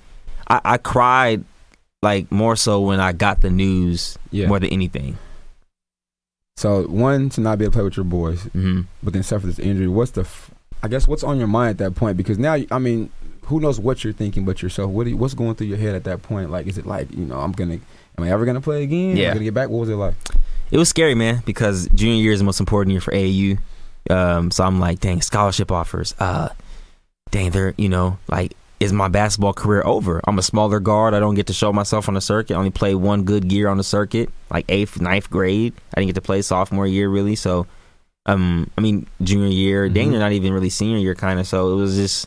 [0.49, 1.45] I, I cried
[2.03, 4.47] like more so when I got the news Yeah.
[4.47, 5.19] more than anything.
[6.57, 9.47] So one to not be able to play with your boys, hmm but then suffer
[9.47, 9.89] this injury.
[9.89, 10.51] What's the, f-
[10.83, 12.17] I guess, what's on your mind at that point?
[12.17, 13.11] Because now, I mean,
[13.45, 14.91] who knows what you're thinking but yourself?
[14.91, 16.51] What you, what's going through your head at that point?
[16.51, 17.79] Like, is it like you know, I'm gonna,
[18.19, 19.11] am I ever gonna play again?
[19.13, 19.33] Am I Yeah.
[19.35, 19.69] gonna get back.
[19.69, 20.15] What was it like?
[20.71, 23.59] It was scary, man, because junior year is the most important year for AAU.
[24.09, 26.15] Um, so I'm like, dang, scholarship offers.
[26.19, 26.49] Uh,
[27.31, 30.21] dang, they're you know like, is my basketball career over?
[30.27, 31.13] I'm a smaller guard.
[31.13, 32.55] I don't get to show myself on the circuit.
[32.55, 35.75] I only play one good year on the circuit, like eighth, ninth grade.
[35.95, 37.37] I didn't get to play sophomore year really.
[37.37, 37.67] So,
[38.27, 40.11] um, I mean, junior year, dang, Mhm.
[40.13, 41.47] they're not even really senior year, kind of.
[41.47, 42.27] So it was just,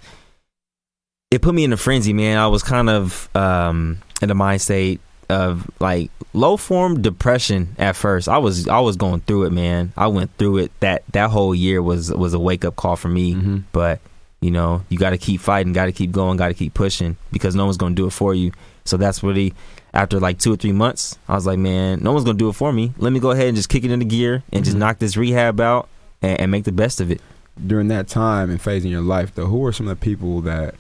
[1.32, 2.38] it put me in a frenzy, man.
[2.38, 7.96] I was kind of um in a mind state of like low form depression at
[7.96, 8.28] first.
[8.30, 9.94] I was I was going through it, man.
[9.98, 10.72] I went through it.
[10.82, 13.34] That that whole year was was a wake up call for me.
[13.34, 13.58] Mm-hmm.
[13.72, 14.00] But
[14.42, 17.16] you know, you got to keep fighting, got to keep going, got to keep pushing
[17.32, 18.52] because no one's going to do it for you.
[18.86, 19.54] So that's really
[19.94, 22.54] after like two or three months, I was like, man, no one's to do it
[22.54, 22.94] for me.
[22.98, 24.80] Let me go ahead and just kick it into gear and just Mhm.
[24.80, 25.88] knock this rehab out
[26.22, 27.22] and, and make the best of it.
[27.68, 30.42] During that time and phase in your life, though, who are some of the people
[30.42, 30.74] that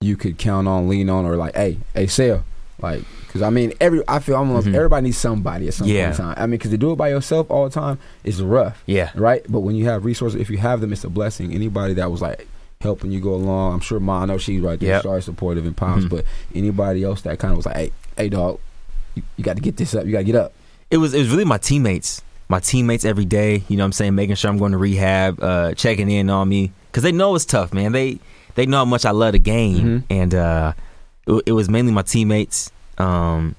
[0.00, 2.44] you could count on, lean on, or like, hey, hey, Sale,
[2.82, 4.74] like, because I mean, every I feel almost Mhm.
[4.74, 6.08] everybody needs somebody at some Yeah.
[6.10, 6.34] point in time.
[6.36, 8.82] I mean, because to do it by yourself all the time is rough.
[8.86, 9.10] Yeah.
[9.14, 9.42] right?
[9.48, 11.52] But when you have resources, if you have them, it's a blessing.
[11.54, 12.46] Anybody that was like
[12.80, 15.02] helping you go along, I'm sure Ma, I know she's right there, Yep.
[15.02, 16.04] sorry, supportive and pops.
[16.04, 16.10] Mhm.
[16.10, 18.60] But anybody else that kind of was like, hey, hey, dog,
[19.14, 20.52] you, you got to get this up, you got to get up.
[20.90, 23.92] it was it was really my teammates my teammates every day you know what i'm
[23.92, 27.34] saying making sure i'm going to rehab uh checking in on me because they know
[27.34, 28.18] it's tough man they
[28.54, 30.02] they know how much i love the game Mhm.
[30.08, 30.72] and uh
[31.26, 33.54] it, it was mainly my teammates um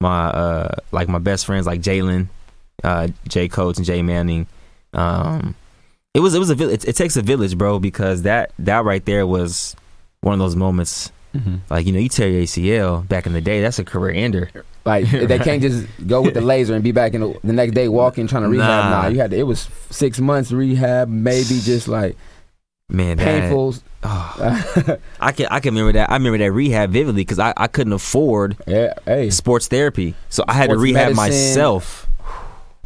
[0.00, 2.26] my uh like my best friends like jalen
[2.84, 4.46] uh jay coates and jay manning
[4.92, 5.54] um
[6.12, 9.06] it was it was a it, it takes a village bro because that that right
[9.06, 9.74] there was
[10.20, 11.56] one of those moments Mm-hmm.
[11.70, 14.50] like you know you tear your acl back in the day that's a career ender
[14.84, 17.72] Like they can't just go with the laser and be back in the, the next
[17.72, 18.66] day walking trying to rehab.
[18.66, 19.02] Nah.
[19.02, 19.38] Nah, you had to.
[19.38, 22.16] It was six months rehab, maybe just like
[22.88, 23.76] man that- painful.
[24.02, 26.10] Oh, I can I can remember that.
[26.10, 30.44] I remember that rehab vividly because I, I couldn't afford yeah, hey, sports therapy, so
[30.48, 31.16] I had to rehab medicine.
[31.16, 32.08] myself.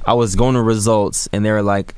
[0.04, 1.94] I was going to results, and they were like,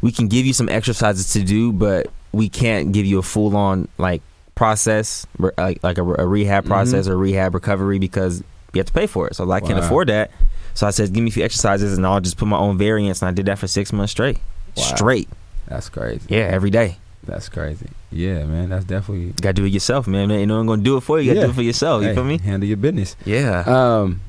[0.00, 3.56] "We can give you some exercises to do, but we can't give you a full
[3.56, 4.22] on like
[4.54, 6.68] process, like like a, a rehab Mhm.
[6.68, 9.36] process or rehab recovery because you have to pay for it.
[9.36, 10.30] So I can't afford that.
[10.74, 13.22] So I said, give me a few exercises, and I'll just put my own variants,
[13.22, 14.38] and I did that for six months straight,
[14.76, 14.82] Wow.
[14.82, 15.28] straight,
[15.68, 16.20] that's crazy.
[16.28, 16.98] yeah, every day.
[17.26, 17.86] That's crazy.
[18.10, 19.26] Yeah, man, that's definitely.
[19.26, 20.30] You gotta do it yourself, man.
[20.30, 21.28] You know, I'm gonna do it for you.
[21.28, 21.46] You gotta Yeah.
[21.46, 22.02] do it for yourself.
[22.02, 22.38] You hey, feel me?
[22.38, 23.16] Handle your business.
[23.24, 23.60] Yeah.
[23.66, 24.20] Um,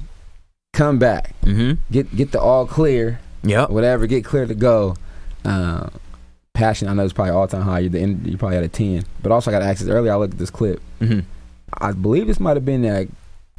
[0.73, 1.33] come back.
[1.43, 1.73] mm-hmm.
[1.91, 3.19] Get get the all clear.
[3.43, 3.69] Yep.
[3.69, 4.95] whatever, get clear to go.
[5.43, 5.91] Um,
[6.55, 7.79] passion, I know it's probably all time high.
[7.79, 10.11] You're the end, you probably had a ten, but also I got this earlier.
[10.11, 10.81] I looked at this clip.
[11.01, 11.19] Mm-hmm.
[11.77, 13.07] I believe this might have been at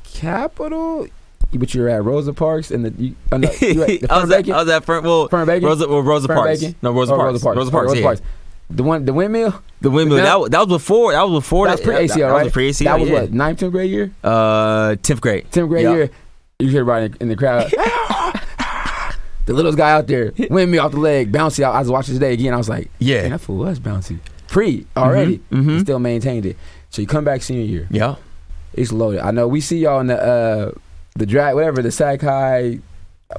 [0.04, 1.06] Capital,
[1.52, 4.30] but you're at Rosa Parks and the you, oh, no, you at the I was
[4.30, 4.48] at.
[4.48, 5.68] I was at Fern, well, Fern Bacon.
[5.68, 6.61] Rosa, well, Rosa Fern Parks.
[6.61, 6.74] Bacon?
[6.82, 7.32] No, Rosa Oh, Parks.
[7.32, 7.56] Rosa Parks.
[7.56, 7.87] Rosa Parks.
[7.88, 8.06] Rosa yeah.
[8.06, 8.22] Parks.
[8.70, 9.62] The one, the windmill.
[9.80, 10.18] The windmill.
[10.18, 11.12] That, was- that was before.
[11.12, 11.66] That was before.
[11.66, 12.44] That was pre ACL, that, right?
[12.44, 12.85] was pre ACL.
[12.85, 13.20] that was yeah.
[13.20, 15.50] what ninth, tenth grade year, Uh, tenth grade.
[15.52, 15.92] tenth grade Yeah.
[15.94, 16.11] year.
[16.59, 17.70] You hear everybody in the crowd.
[19.46, 21.74] the littlest guy out there, windmill off the leg, bouncy out.
[21.74, 22.52] I was watching today again.
[22.54, 23.22] I was like, Yeah.
[23.22, 24.18] Man, that fool was bouncy.
[24.48, 25.38] Pre already.
[25.50, 25.80] Mhm, He mhm.
[25.80, 26.56] still maintained it.
[26.90, 27.87] So you come back senior year.
[27.90, 28.16] Yeah.
[28.74, 29.20] It's loaded.
[29.20, 30.72] I know we see y'all in the uh
[31.16, 32.78] the drag whatever, the Sac High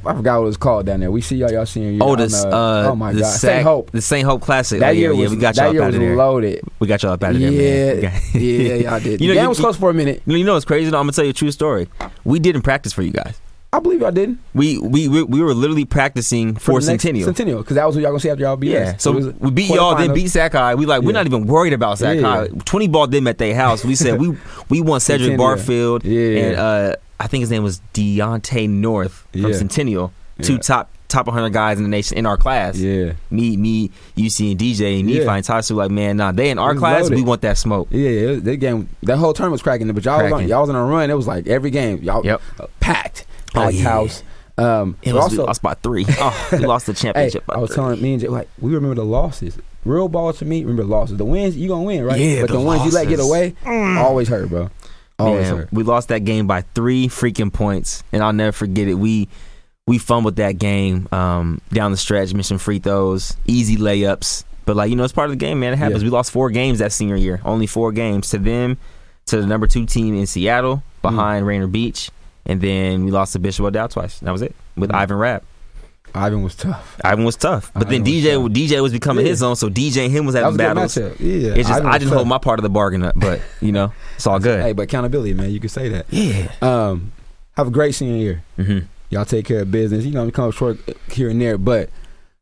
[0.05, 1.11] I forgot what it was called down there.
[1.11, 1.99] We see y'all y'all senior year.
[2.03, 3.29] Oh, the- Uh, oh my the god.
[3.39, 3.89] Saint Hope.
[3.91, 4.81] The Saint Hope Classic.
[4.81, 6.15] That Oh, year yeah, was yeah, we got y'all year up out was of there.
[6.17, 6.61] loaded.
[6.79, 7.51] We got y'all up out of there,
[7.95, 8.21] Yeah, man.
[8.33, 9.21] Yeah, y'all did.
[9.21, 10.23] You the know, game you- was close for a minute.
[10.25, 10.89] You know, what's crazy?
[10.91, 10.97] though?
[10.97, 11.87] I'm gonna tell you a true story.
[12.25, 13.39] We didn't practice for you guys.
[13.73, 14.39] I believe y'all didn't.
[14.53, 17.25] We we we, we were literally practicing for, next Centennial.
[17.25, 19.03] Centennial, because that was what y'all gonna see after y'all beat Yeah, us.
[19.03, 20.75] so It we beat y'all, then beat Sac High.
[20.75, 22.43] We like we're not even worried about Sac High.
[22.43, 22.47] Yeah.
[22.65, 23.83] Twenty ball them at their house.
[23.83, 24.37] We said we
[24.69, 25.47] we want Cedric Centennial.
[25.55, 26.39] Barefield Yeah.
[26.39, 29.57] and uh, I think his name was Deontay North from Yeah.
[29.57, 30.13] Centennial.
[30.41, 30.59] Two Yeah.
[30.59, 32.77] top top 100 guys in the nation in our class.
[32.77, 35.33] Yeah, Me, me, UC, and DJ, and Nephi Yeah.
[35.35, 35.73] and Tasu.
[35.75, 37.03] Like, man, nah, they in our class.
[37.03, 37.15] loaded.
[37.15, 37.87] We want that smoke.
[37.91, 38.35] yeah, yeah.
[38.41, 39.91] That game, that whole tournament was cracking.
[39.93, 40.49] But y'all was on, Cracking.
[40.49, 41.09] y'all was on a run.
[41.09, 42.41] It was like every game, y'all Yep.
[42.59, 42.65] uh,
[43.55, 43.83] Oh, packed yeah.
[43.83, 44.23] house.
[44.57, 46.05] Um, It was also, lost by three.
[46.19, 47.45] Oh, we lost the Hey, championship.
[47.45, 47.75] by I was three.
[47.75, 49.57] telling me and Jay, like, we remember the losses.
[49.85, 51.17] Real ball to me, remember the losses.
[51.17, 52.19] The wins, you gonna win, right?
[52.19, 54.69] Yeah, but the, the ones you let get away, always hurt, bro.
[55.19, 55.69] Always Man, hurt.
[55.73, 58.95] we lost that game by three freaking points, and I'll never forget it.
[58.95, 59.27] We
[59.87, 64.43] we fumbled that game um, down the stretch, missing free throws, easy layups.
[64.65, 65.71] But like you know, it's part of the game, man.
[65.73, 66.03] It happens.
[66.03, 66.07] Yeah.
[66.07, 68.77] We lost four games that senior year, only four games to them,
[69.27, 71.47] to the number two team in Seattle behind Mm.
[71.47, 72.11] Rainier Beach,
[72.47, 74.17] and then we lost to Bishop O'Dowd twice.
[74.21, 74.95] That was it with Mm.
[74.95, 75.43] Ivan Rabb.
[76.15, 76.97] Ivan was tough.
[77.03, 78.51] Ivan was tough, but then Ivan was DJ tough.
[78.53, 79.31] DJ was becoming Yeah.
[79.31, 81.19] his own, so DJ and him was That having was a good battles.
[81.21, 82.15] Yeah, It's just I was didn't tough.
[82.15, 84.61] hold my part of the bargain up, but you know, it's all good.
[84.61, 85.51] Hey, but accountability, man.
[85.51, 86.05] You can say that.
[86.09, 86.47] Yeah.
[86.61, 87.11] Um,
[87.57, 88.43] have a great senior year.
[88.55, 88.79] hmm
[89.09, 90.05] Y'all take care of business.
[90.05, 90.77] You know, we come up short
[91.11, 91.89] here and there, but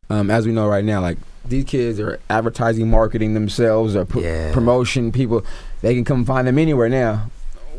[0.09, 4.21] um, as we know right now, like these kids are advertising, marketing themselves, or pro-
[4.21, 4.51] Yeah.
[4.53, 5.11] promotion.
[5.11, 5.43] People,
[5.81, 7.29] they can come find them anywhere now.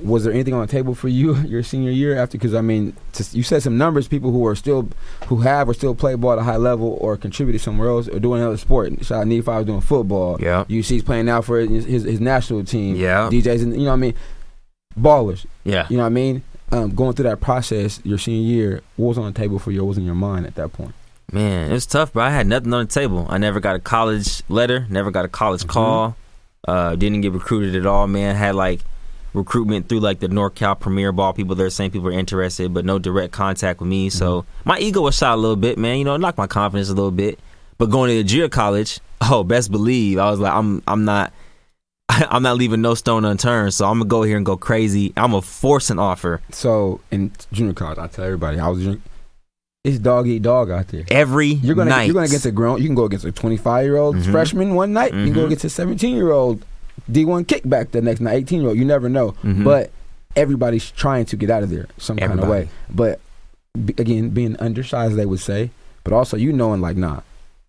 [0.03, 2.39] Was there anything on the table for you your senior year after?
[2.39, 4.09] Because I mean, to, you said some numbers.
[4.09, 4.89] People who are still,
[5.27, 8.19] who have or still play ball at a high level or contributed somewhere else or
[8.19, 8.93] doing another sport.
[9.05, 10.39] Shout out Nephi was doing football.
[10.41, 10.65] Yeah.
[10.69, 12.97] UC's playing now for his, his, his national team.
[12.97, 13.29] Yeah.
[13.31, 14.15] DJs, and you know what I mean.
[14.99, 15.47] Ballers.
[15.65, 15.87] Yeah.
[15.91, 16.43] You know what I mean?
[16.73, 19.83] Um, going through that process your senior year, what was on the table for you?
[19.85, 20.95] What was in your mind at that point?
[21.33, 22.25] Man, it was tough, bro.
[22.25, 23.27] I had nothing on the table.
[23.29, 25.69] I never got a college letter, never got a college Mhm.
[25.69, 26.17] call.
[26.67, 28.35] Uh, didn't get recruited at all, man.
[28.37, 28.81] Had like
[29.37, 32.99] recruitment through like the NorCal Premier Ball people there saying people are interested, but no
[32.99, 34.11] direct contact with me.
[34.11, 35.99] So my ego was shot a little bit, man.
[35.99, 37.39] You know, it knocked my confidence a little bit.
[37.79, 41.33] But going to the junior college, oh, best believe I was like, I'm, I'm not.
[42.09, 45.13] I'm not leaving no stone unturned, so I'm gonna go here and go crazy.
[45.17, 49.01] I'm gonna force an offer So in junior college, I tell everybody, I was junior,
[49.85, 51.05] it's dog eat dog out there.
[51.11, 52.05] every You're gonna night.
[52.05, 52.81] you're gonna get a grown.
[52.81, 54.31] You can go against a 25 year old Mhm.
[54.31, 55.13] freshman one night.
[55.15, 55.47] You can go Mhm.
[55.47, 56.65] against a 17 year old
[57.11, 58.35] D1 kickback the next night.
[58.35, 58.79] 18 year old.
[58.79, 59.33] You never know.
[59.45, 59.65] Mhm.
[59.65, 59.91] But
[60.35, 62.69] everybody's trying to get out of there some kind of way.
[62.91, 63.21] But
[63.85, 65.71] b- again, being undersized, they would say.
[66.05, 67.21] But also, you knowing like, nah,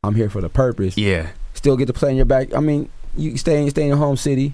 [0.03, 0.97] I'm here for the purpose.
[0.97, 2.53] yeah, still get to play in your back.
[2.53, 4.53] I mean, you stay in stay in your home city.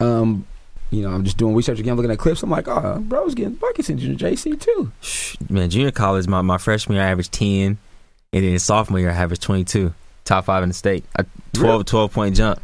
[0.00, 0.46] Um,
[0.90, 2.42] you know, I'm just doing research again, looking at clips.
[2.42, 4.92] I'm like, oh, bro's getting buckets in junior JC too.
[5.50, 7.76] man, junior college, my, my freshman year I averaged 10,
[8.32, 9.92] and then sophomore year I averaged 22.
[10.24, 11.04] Top five in the state.
[11.16, 11.24] A
[11.54, 11.84] 12, Really?
[11.84, 12.60] 12 point jump.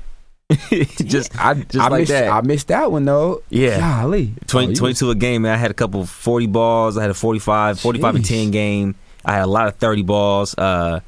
[1.04, 2.30] just, I, just I like missed, that.
[2.32, 3.42] I missed that one though.
[3.50, 3.78] yeah.
[3.78, 5.52] Golly, 20, Oh, you 22 a game, man.
[5.54, 6.96] I had a couple 40 balls.
[6.98, 8.94] I had a 45, 45 and 10 game.
[9.24, 10.54] I had a lot of 30 balls.
[10.56, 11.00] Uh,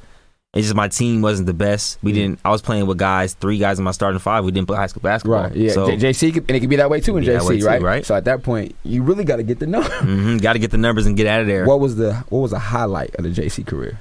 [0.53, 1.97] it's just my team wasn't the best.
[2.01, 2.15] We Mm.
[2.15, 2.39] didn't.
[2.45, 4.45] I was playing with guys, three guys in my starting five.
[4.45, 5.43] We didn't play high school basketball.
[5.43, 5.53] Right.
[5.55, 5.71] Yeah.
[5.73, 7.81] So, J- JC, could- and it can be that way too in JC, too, right?
[7.81, 8.05] right.
[8.05, 9.89] So at that point, you really got to get the number.
[9.89, 11.65] hmm got to get the numbers and get out of there.
[11.65, 13.99] What was the What was the highlight of the JC career?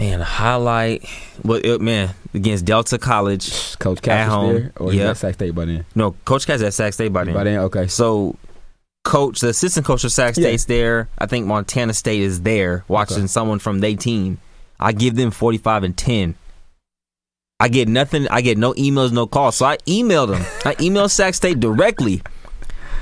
[0.00, 1.04] Man, highlight.
[1.44, 3.78] Well, it, man, against Delta College.
[3.78, 4.54] Coach Katz was home.
[4.54, 5.12] there, or yeah.
[5.12, 5.84] Sac State by then?
[5.94, 7.34] No, Coach Katz at Sac State by then.
[7.34, 7.86] By then, okay.
[7.86, 8.36] So,
[9.04, 10.44] coach, the assistant coach of Sac Yeah.
[10.44, 11.08] State's there.
[11.18, 13.26] I think Montana State is there watching Okay.
[13.26, 14.38] someone from their team.
[14.78, 16.34] I give them 45 and 10.
[17.62, 18.26] I get nothing.
[18.28, 19.56] I get no emails, no calls.
[19.56, 20.40] So I emailed them.
[20.64, 22.22] I emailed Sac State directly.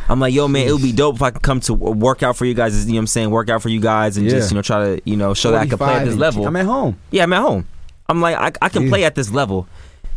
[0.09, 2.37] I'm like, yo, man, it would be dope if I could come to work out
[2.37, 2.79] for you guys.
[2.87, 3.31] You know what I'm saying?
[3.31, 5.61] Work out for you guys and just, you know, try to, you know, show that
[5.63, 6.47] I can play at this level.
[6.47, 6.99] I'm at home.
[7.11, 7.67] Yeah, I'm at home.
[8.09, 8.89] I'm like, I, I can Yeah.
[8.89, 9.67] play at this level.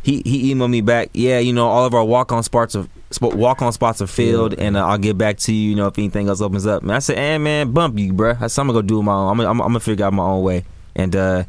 [0.03, 1.09] He he emailed me back.
[1.13, 2.89] Yeah, you know, all of our walk on spots of
[3.21, 4.63] walk on spots are filled, Yeah.
[4.63, 5.69] and uh, I'll get back to you.
[5.71, 6.81] You know, if anything else opens up.
[6.81, 9.03] And I said, hey man, bump you, bro." I said, I'm gonna go do it
[9.03, 9.29] my own.
[9.29, 10.63] I'm gonna, I'm, gonna- I'm gonna figure out my own way.
[10.95, 11.43] And uh,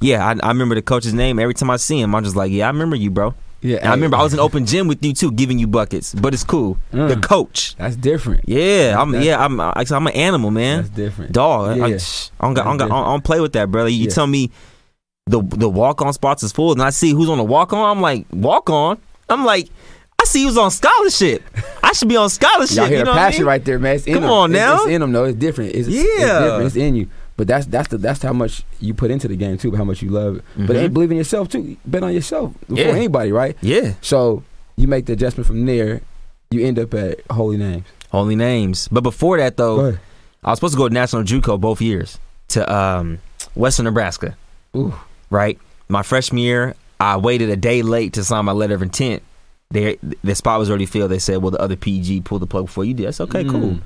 [0.00, 1.38] yeah, I, I remember the coach's name.
[1.38, 3.34] Every time I see him, I'm just like, yeah, I remember you, bro.
[3.62, 6.14] Yeah, And I remember I was in open gym with you too, giving you buckets.
[6.14, 6.78] But it's cool.
[6.92, 7.08] Mm.
[7.08, 7.76] The coach.
[7.76, 8.48] That's different.
[8.48, 9.12] Yeah, I'm.
[9.12, 9.60] That's- Yeah, I'm.
[9.60, 11.32] I'm an animal, man That's different.
[11.32, 11.76] dog.
[11.76, 11.84] Yeah.
[11.84, 13.88] I, I, don't got, I don't, got, I don't- I don't play with that, brother.
[13.88, 14.10] You Yeah.
[14.10, 14.50] tell me
[15.26, 17.88] the the walk on spots is full, and I see who's on the walk on.
[17.96, 18.98] I'm like, walk on.
[19.28, 19.68] I'm like,
[20.20, 21.42] I see who's on scholarship.
[21.82, 22.76] I should be on scholarship.
[22.76, 23.46] Y'all hear you know what I passion mean?
[23.48, 23.94] right there, man.
[23.96, 24.30] It's in Come them.
[24.32, 24.76] on It's- now.
[24.82, 25.24] It's, in them, though.
[25.24, 25.74] It's different.
[25.74, 26.40] It's, it's Yeah.
[26.40, 26.66] different.
[26.66, 27.08] It's in you.
[27.42, 29.74] But that's that's the that's how much you put into the game too.
[29.74, 30.44] How much you love it.
[30.56, 30.82] But Mhm.
[30.84, 31.76] ain't believe in yourself too.
[31.84, 32.92] Bet on yourself before Yeah.
[32.92, 33.56] anybody, right?
[33.60, 34.44] Yeah, So
[34.76, 36.02] you make the adjustment from there.
[36.52, 37.82] You end up at Holy Names.
[38.12, 38.86] Holy names.
[38.92, 39.96] But before that, though,
[40.44, 42.18] I was supposed to go to National JUCO both years
[42.50, 43.18] to um,
[43.56, 44.36] Western Nebraska.
[44.76, 44.94] Ooh.
[45.28, 49.24] Right, my freshman year, I waited a day late to sign my letter of intent.
[49.72, 51.10] They, the spot was already filled.
[51.10, 53.78] They said, "Well, the other PG pulled the plug before you did." That's okay, cool.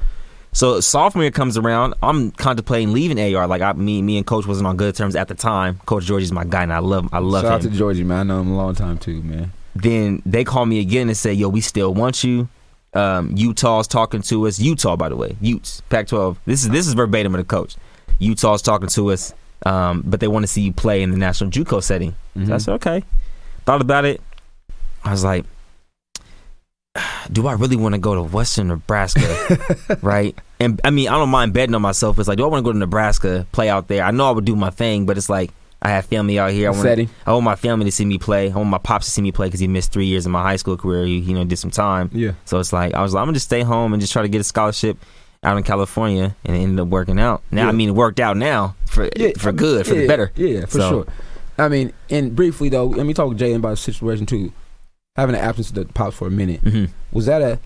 [0.57, 3.47] So sophomore year comes around, I'm contemplating leaving AR.
[3.47, 5.79] Like I, me, me and Coach wasn't on good terms at the time.
[5.85, 7.73] Coach Georgie's my guy, and I love, I love Shout out him.
[7.73, 8.21] to Georgie, man.
[8.21, 9.53] I know him a long time too, man.
[9.75, 12.49] then they call me again and say, "Yo, we still want you."
[12.95, 14.59] Um, Utah's talking to us.
[14.59, 16.39] Utah, by the way, Utes, Pac-12.
[16.47, 17.77] This is this is verbatim of the coach.
[18.19, 19.35] Utah's talking to us,
[19.67, 22.13] um, but they want to see you play in the national JUCO setting.
[22.35, 22.61] So I Mhm.
[22.63, 23.05] said, okay.
[23.67, 24.23] Thought about it.
[25.05, 25.45] I was like,
[27.31, 29.59] do I really want to go to Western Nebraska?
[30.03, 30.37] right?
[30.61, 32.19] And I mean, I don't mind betting on myself.
[32.19, 34.03] It's like, do I want to go to Nebraska, play out there?
[34.03, 35.51] I know I would do my thing, but it's like,
[35.83, 36.69] I have family out here.
[36.69, 38.51] I want, I want my family to see me play.
[38.51, 40.43] I want my pops to see me play because he missed three years of my
[40.43, 41.05] high school career.
[41.05, 42.11] He, you know, did some time.
[42.15, 42.33] Yeah.
[42.47, 44.29] So it's like I was like, I'm gonna just stay home and just try to
[44.29, 44.97] get a scholarship
[45.45, 47.43] out in California, and it ended up working out.
[47.51, 47.69] Now, Yeah.
[47.69, 50.33] I mean, it worked out now for for good, for yeah, the better.
[50.35, 51.07] Yeah, for So- sure.
[51.59, 54.53] I mean, and briefly though, let me talk to Jalen about the situation too.
[55.17, 57.59] Having an absence of the pops for a minute hmm was that a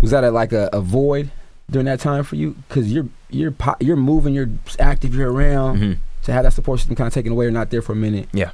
[0.00, 1.30] was that a like a, a void
[1.70, 2.56] during that time for you?
[2.68, 5.78] Because you're you're po- you're moving, you're active, you're around.
[5.78, 5.92] hmm
[6.24, 8.28] To have that support system kind of taken away or not there for a minute.
[8.32, 8.50] Yeah.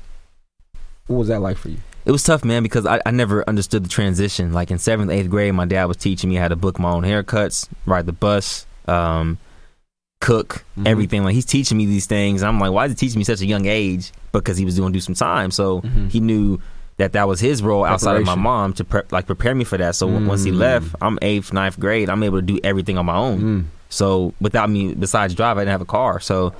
[1.08, 1.78] What was that like for you?
[2.04, 4.52] It was tough, man, because I, I never understood the transition.
[4.52, 7.04] Like in seventh, eighth grade, my dad was teaching me how to book my own
[7.04, 9.38] haircuts, ride the bus, um,
[10.22, 10.86] cook, Mhm.
[10.86, 11.24] everything.
[11.24, 12.40] Like he's teaching me these things.
[12.42, 14.12] And I'm like, why is he teaching me such a young age?
[14.32, 16.10] Because he was doing do some time, so Mhm.
[16.10, 16.58] he knew
[16.98, 19.76] that that was his role outside of my mom to pre- like prepare me for
[19.78, 19.94] that.
[19.96, 20.58] So w once he Mm.
[20.58, 22.08] left, I'm eighth, ninth grade.
[22.08, 23.38] I'm able to do everything on my own.
[23.40, 23.64] Mm.
[23.88, 26.20] So without me, besides drive, I didn't have a car.
[26.20, 26.52] So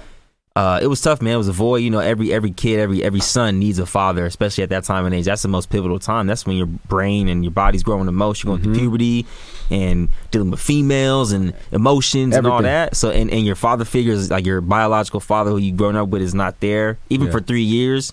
[0.55, 1.35] uh, it was tough, man.
[1.35, 1.79] It was a void.
[1.79, 5.07] You know, every every kid, every every son needs a father, especially at that time
[5.07, 5.25] and age.
[5.25, 6.27] That's the most pivotal time.
[6.27, 8.43] That's when your brain and your body's growing the most.
[8.45, 8.65] You're going Mhm.
[8.65, 9.27] through puberty
[9.71, 12.97] and dealing with females and emotions and all that.
[12.97, 16.09] So and, and your father figure is like your biological father who you grown up
[16.09, 17.33] with is not there, even Yeah.
[17.33, 18.13] for three years.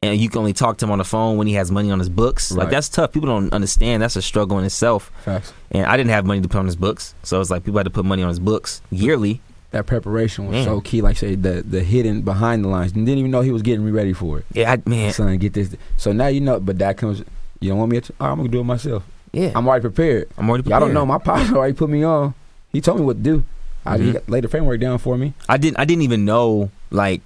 [0.00, 1.98] And you can only talk to him on the phone when he has money on
[1.98, 2.52] his books.
[2.52, 3.10] Like that's tough.
[3.12, 4.00] People don't understand.
[4.02, 5.10] That's a struggle in itself.
[5.24, 5.52] Facts.
[5.72, 7.84] And I didn't have money to put on his books, so it's like people had
[7.84, 9.40] to put money on his books yearly.
[9.70, 10.64] That preparation was Man.
[10.64, 11.02] so key.
[11.02, 12.96] Like say the the hidden behind the lines.
[12.96, 14.46] You didn't even know he was getting me ready for it.
[14.54, 15.12] Yeah, I, man.
[15.12, 15.74] Son, get this.
[15.98, 16.58] So now you know.
[16.58, 17.22] But that comes.
[17.60, 18.12] You don't want me to.
[18.18, 19.04] Right, I'm gonna do it myself.
[19.32, 20.30] Yeah, I'm already prepared.
[20.38, 20.68] I'm already.
[20.70, 21.04] Y'all don't know.
[21.04, 22.32] My pops already put me on.
[22.72, 23.44] He told me what to do.
[23.84, 25.34] I he laid the framework down for me.
[25.50, 25.78] I didn't.
[25.78, 26.70] I didn't even know.
[26.90, 27.20] Like,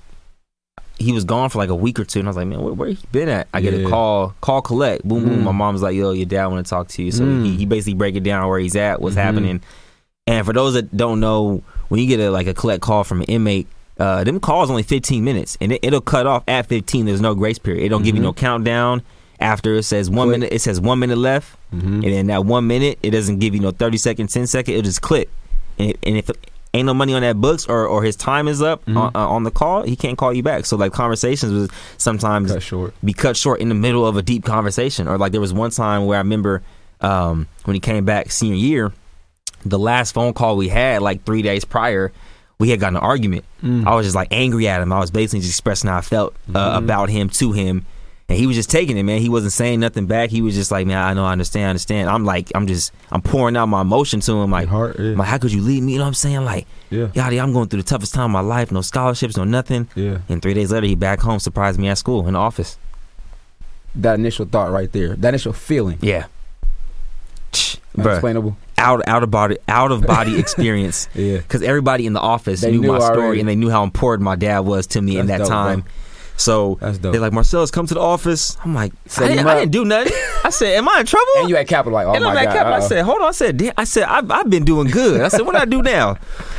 [0.98, 2.72] he was gone for like a week or two, and I was like, man, where,
[2.74, 3.46] where he been at?
[3.54, 3.86] I get Yeah.
[3.86, 5.40] a call, call collect, boom, boom.
[5.40, 5.44] Mm.
[5.44, 7.12] My mom's like, yo, your dad want to talk to you.
[7.12, 7.44] So Mm.
[7.44, 9.22] he, he basically break it down where he's at, what's Mhm.
[9.22, 9.60] happening.
[10.26, 13.20] And for those that don't know, when you get a like a collect call from
[13.20, 13.66] an inmate.
[13.98, 17.04] Uh, them calls only 15 minutes, and it, it'll cut off at 15.
[17.04, 17.84] There's no grace period.
[17.84, 19.02] It don't give you no countdown.
[19.38, 20.40] After it says one Click.
[20.40, 21.56] minute, it says one minute left.
[21.74, 21.94] Mm-hmm.
[21.94, 24.72] and then that one minute, it doesn't give you no thirty second, 10 second.
[24.74, 25.28] It'll just click,
[25.78, 26.30] and, and if
[26.74, 28.96] ain't no money on that books or, or his time is up Mhm.
[28.96, 30.64] on, uh, on the call, he can't call you back.
[30.64, 32.94] So like conversations was sometimes Cut short.
[33.04, 35.70] be cut short in the middle of a deep conversation, or like there was one
[35.70, 36.62] time where I remember
[37.02, 38.92] um, when he came back senior year,
[39.64, 42.12] the last phone call we had like three days prior.
[42.58, 43.44] We had gotten an argument.
[43.62, 43.86] Mm.
[43.86, 44.92] I was just like angry at him.
[44.92, 46.84] I was basically just expressing how I felt uh, Mhm.
[46.84, 47.84] about him to him,
[48.28, 49.20] and he was just taking it, man.
[49.20, 50.30] He wasn't saying nothing back.
[50.30, 52.08] He was just like, man, I know, I understand, I understand.
[52.08, 54.96] I'm like, I'm just, I'm pouring out my emotion to him, like, heart.
[54.98, 55.16] Yeah.
[55.16, 55.92] Like, how could you leave me?
[55.92, 56.44] You know what I'm saying?
[56.44, 57.08] Like, yeah.
[57.14, 58.70] yada, I'm going through the toughest time of my life.
[58.70, 59.88] No scholarships, no nothing.
[59.96, 60.18] Yeah.
[60.28, 62.78] And three days later, he back home, surprised me at school in the office.
[63.96, 65.16] That initial thought right there.
[65.16, 65.98] That initial feeling.
[66.00, 66.26] Yeah,
[67.98, 68.56] Unexplainable.
[68.78, 71.08] out out of body out of body experience.
[71.14, 71.38] Yeah.
[71.38, 73.40] because everybody in the office knew, knew my story already.
[73.40, 75.84] and they knew how important my dad was to me in that dope, time.
[76.38, 77.12] So That's dope.
[77.12, 78.56] they're like, Marcelas, come to the office.
[78.64, 80.12] I'm like, I didn't, I didn't do nothing.
[80.42, 81.26] I said, am I in trouble?
[81.36, 82.52] and you at Capital like, oh And my I'm at god.
[82.54, 83.28] Cap- I said, hold on.
[83.28, 83.74] I said, damn.
[83.76, 85.20] I said, I've, I've been doing good.
[85.20, 86.16] I said, what do I do now?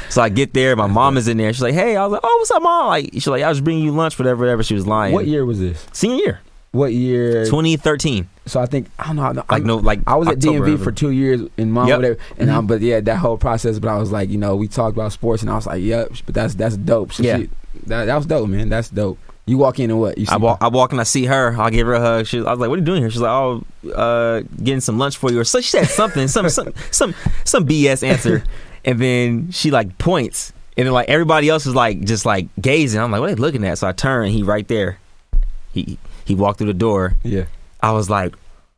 [0.09, 0.75] So I get there.
[0.75, 1.51] My mom is in there.
[1.51, 1.97] She's like, hey.
[1.97, 2.87] I was like, oh, what's up, mom?
[2.87, 4.61] Like, she's like, I was bringing you lunch, whatever, whatever.
[4.63, 5.11] She was lying.
[5.13, 5.85] what year was this?
[5.91, 7.43] Senior year, What year?
[7.45, 8.29] 2013.
[8.45, 9.23] So I think I don't know.
[9.23, 11.87] Like I'm- no, like I was at October DMV of- for two years in mom
[11.87, 11.97] Yep.
[11.97, 12.53] whatever, and Mhm.
[12.53, 13.79] um, but yeah, that whole process.
[13.79, 16.11] But I was like, you know, we talked about sports, and I was like, yep,
[16.25, 17.13] but that's that's dope.
[17.13, 17.37] So Yeah.
[17.37, 17.49] she-
[17.87, 18.67] that that was dope, man.
[18.69, 19.17] That's dope.
[19.45, 20.17] You walk in and what?
[20.17, 21.55] You see I walk, I walk and I see her.
[21.59, 22.27] I give her a hug.
[22.27, 24.97] She, I was like, "What are you doing here?" She's like, "Oh, uh, getting some
[24.97, 28.43] lunch for you." Or so she said something, some some some some BS answer,
[28.85, 33.01] and then she like points, and then like everybody else is like just like gazing.
[33.01, 34.97] I'm like, "What are they looking at?" So I turn, and he right there.
[35.73, 37.15] He he walked through the door.
[37.23, 37.43] yeah,
[37.83, 38.33] I was like,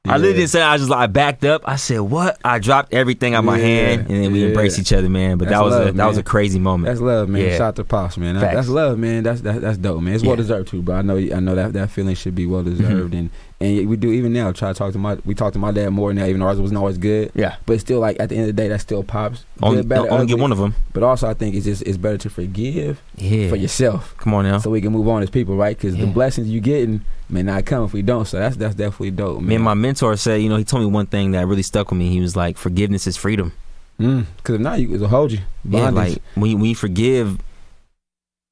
[0.08, 0.62] I literally say.
[0.62, 1.64] I just like I backed up.
[1.66, 5.10] I said, "What?" I dropped everything out my hand, and then we embraced each other,
[5.10, 5.40] man.
[5.40, 6.86] But That's that was a, love, that was a crazy moment.
[6.88, 7.42] that's love, man.
[7.42, 7.52] Yeah.
[7.58, 8.36] Shout out to pops, man.
[8.36, 8.56] That, Facts.
[8.56, 9.24] that's love, man.
[9.24, 10.14] That's that, that's dope, man.
[10.14, 10.98] It's well deserved too, bro.
[10.98, 13.18] I know I know that that feeling should be well deserved, Mm-hmm.
[13.18, 13.30] and
[13.62, 14.52] and we do even now.
[14.52, 16.60] Try to talk to my we talk to my dad more now, even though ours
[16.60, 17.32] wasn't always good.
[17.36, 19.46] yeah, But still, like at the end of the day, that still pops.
[19.64, 20.76] only, Good, better, only get one of them.
[20.94, 24.16] But also, I think it's just it's better to forgive Yeah, for yourself.
[24.18, 24.58] come on now.
[24.60, 25.76] so we can move on as people, right?
[25.78, 28.26] Because the blessings you getting may not come if we don't.
[28.26, 29.48] So that's that's definitely dope, man.
[29.48, 31.92] Me and my mentor said, you know, he told me one thing that really stuck
[31.92, 32.10] with me.
[32.10, 33.54] He was like, "Forgiveness is freedom."
[34.00, 35.40] Mm, because if not, you it'll hold you.
[35.64, 37.38] Yeah, like when you, when you forgive,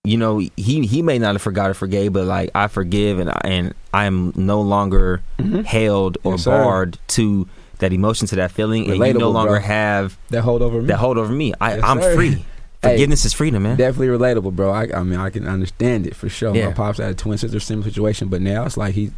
[0.06, 3.30] you know, he he may not have forgot or forgave, but like I forgive and
[3.30, 5.63] I, and I am no longer Mhm.
[5.63, 6.52] held or Yes, sir.
[6.52, 7.48] barred to
[7.80, 9.62] that emotion, to that feeling, and you no longer bro.
[9.62, 10.88] have that hold over me.
[10.88, 11.54] that hold over me.
[11.62, 12.15] I, Yes, I'm sir.
[12.15, 12.46] free.
[12.84, 13.77] Hey, Forgiveness is freedom, man.
[13.77, 14.69] Definitely relatable, bro.
[14.69, 16.54] I, I mean, I can understand it for sure.
[16.54, 16.65] Yeah.
[16.67, 19.12] My pops had a twin sister, similar situation, but now it's like he's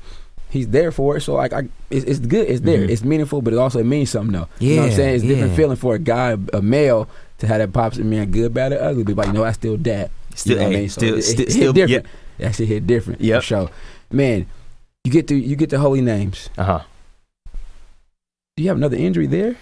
[0.51, 1.22] he's there for it.
[1.22, 2.47] So like, I, it's, it's good.
[2.47, 2.82] It's there.
[2.86, 2.89] Mhm.
[2.91, 4.47] It's meaningful, but it also means something though.
[4.59, 5.16] you know what I'm saying?
[5.16, 7.09] It's a different feeling for a guy, a male,
[7.39, 9.01] to have that pops and man, good, bad, or ugly.
[9.03, 10.12] But like, you know, I still dad.
[10.36, 10.89] Still, You know what I hey, mean?
[10.89, 12.05] So still, it- it still, hit still different.
[12.38, 13.19] That shit hit different.
[13.21, 13.69] For sure.
[14.11, 14.45] Man,
[15.03, 16.49] you get to you get the holy names.
[16.57, 16.81] Uh huh.
[18.57, 19.55] Do you have another injury there?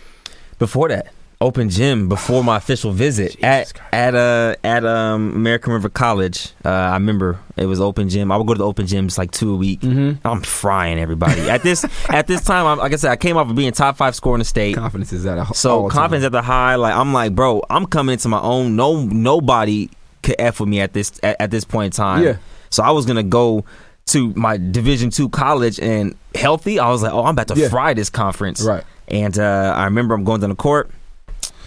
[0.59, 1.07] Before that,
[1.41, 3.93] open gym before my official visit Jesus at Christ.
[3.93, 6.49] at uh at um American River College.
[6.63, 8.31] Uh, I remember it was open gym.
[8.31, 9.81] I would go to the open gyms like two a week.
[9.81, 10.25] Mm-hmm.
[10.27, 12.65] I'm frying everybody at this at this time.
[12.65, 14.75] I'm, like I said, I came off of being top five score in the state.
[14.75, 15.53] Confidence is at a high.
[15.53, 16.75] So confidence at the high.
[16.75, 18.75] Like I'm like, bro, I'm coming into my own.
[18.75, 19.89] No, nobody
[20.23, 22.23] could f with me at this at, at this point in time.
[22.23, 22.37] Yeah.
[22.69, 23.65] So I was gonna go
[24.07, 26.79] to my Division two college and healthy.
[26.79, 27.69] I was like, oh, I'm about to Yeah.
[27.69, 28.61] fry this conference.
[28.61, 28.83] Right.
[29.07, 30.89] And uh, I remember I'm going down the court,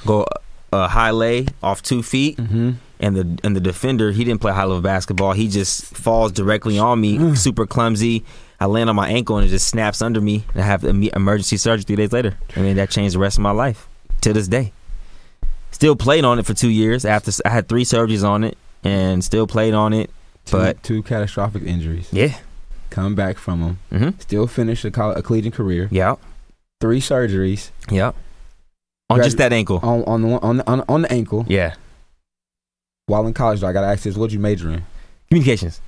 [0.05, 0.27] go
[0.73, 2.71] uh, high lay off two feet, Mm-hmm.
[3.01, 5.33] and the and the defender he didn't play high level basketball.
[5.33, 8.25] He just falls directly on me, super clumsy.
[8.59, 10.45] I land on my ankle and it just snaps under me.
[10.55, 13.43] And I have emergency surgery three days later, and then that changed the rest of
[13.43, 13.87] my life
[14.23, 14.73] to this day.
[15.77, 19.23] Still played on it for two years after I had three surgeries on it, and
[19.23, 20.09] still played on it.
[20.47, 22.09] Two, But two catastrophic injuries.
[22.11, 22.35] yeah,
[22.89, 23.79] Come back from them.
[23.93, 24.19] mm-hmm.
[24.21, 25.89] Still finish a, coll- a collegiate career.
[25.91, 26.15] yeah,
[26.81, 28.13] Three surgeries yeah.
[29.11, 29.81] On Gradu- just that ankle.
[29.83, 31.45] on on the on the, on, on the ankle.
[31.47, 31.75] Yeah,
[33.05, 34.83] While in college, though, I got to ask this: What'd you major in?
[35.29, 35.83] communications.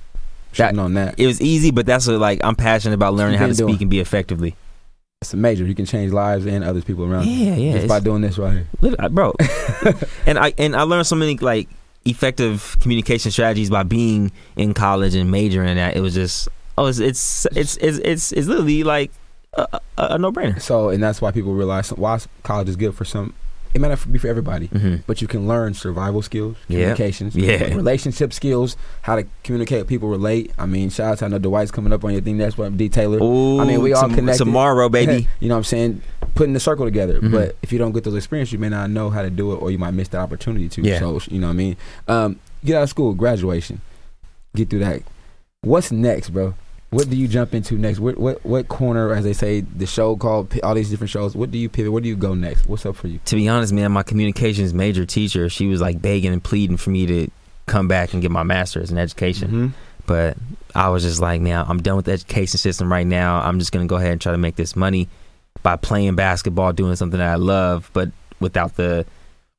[0.57, 1.19] That- on that.
[1.19, 3.81] It was easy, but that's what like I'm passionate about learning how to speak doing?
[3.81, 4.55] and be effectively.
[5.21, 5.65] It's a major.
[5.65, 7.33] You can change lives and others people around you.
[7.33, 9.09] Yeah, yeah, Just by doing this right here.
[9.09, 9.33] Bro.
[10.25, 11.67] and I and I learned so many like
[12.05, 15.97] effective communication strategies by being in college and majoring in that.
[15.97, 16.47] It was just
[16.77, 19.11] oh, it's it's it's it's it's, it's literally like
[19.55, 20.61] a, a, a no brainer.
[20.61, 23.33] So, and that's why people realize why college is good for some.
[23.73, 26.79] It might not be for everybody, hmm but you can learn survival skills, Yeah.
[26.79, 27.75] communications, Yeah.
[27.75, 30.51] relationship skills, how to communicate people, relate.
[30.57, 32.37] I mean, shout out to I know Dwight's coming up on your thing.
[32.39, 33.19] That's what D Taylor.
[33.21, 34.43] Ooh, I mean, we all tom- connected.
[34.43, 35.27] tomorrow, baby.
[35.39, 36.01] you know what I'm saying?
[36.33, 37.19] Putting the circle together.
[37.19, 37.31] Mhm.
[37.31, 39.57] But if you don't get those experiences, you may not know how to do it
[39.57, 40.81] or you might miss the opportunity to.
[40.81, 40.99] Yeah.
[40.99, 41.77] So, you know what I mean?
[42.07, 43.81] Um, get out of school, graduation.
[44.55, 45.03] Get through that.
[45.61, 46.55] What's next, bro?
[46.91, 47.99] What do you jump into next?
[47.99, 51.35] What what what corner, as they say, the show called all these different shows.
[51.35, 51.91] What do you pivot?
[51.91, 52.67] Where do you go next?
[52.67, 53.19] What's up for you?
[53.25, 56.89] to be honest, man, my communications major teacher, she was like begging and pleading for
[56.89, 57.27] me to
[57.67, 59.51] come back and get my master's in education.
[59.51, 59.71] Mhm.
[60.07, 60.37] But
[60.73, 63.39] I was just like, man, I'm done with the education system right now.
[63.41, 65.07] I'm just gonna go ahead and try to make this money
[65.61, 68.09] by playing basketball, doing something that I love, but
[68.39, 69.05] without the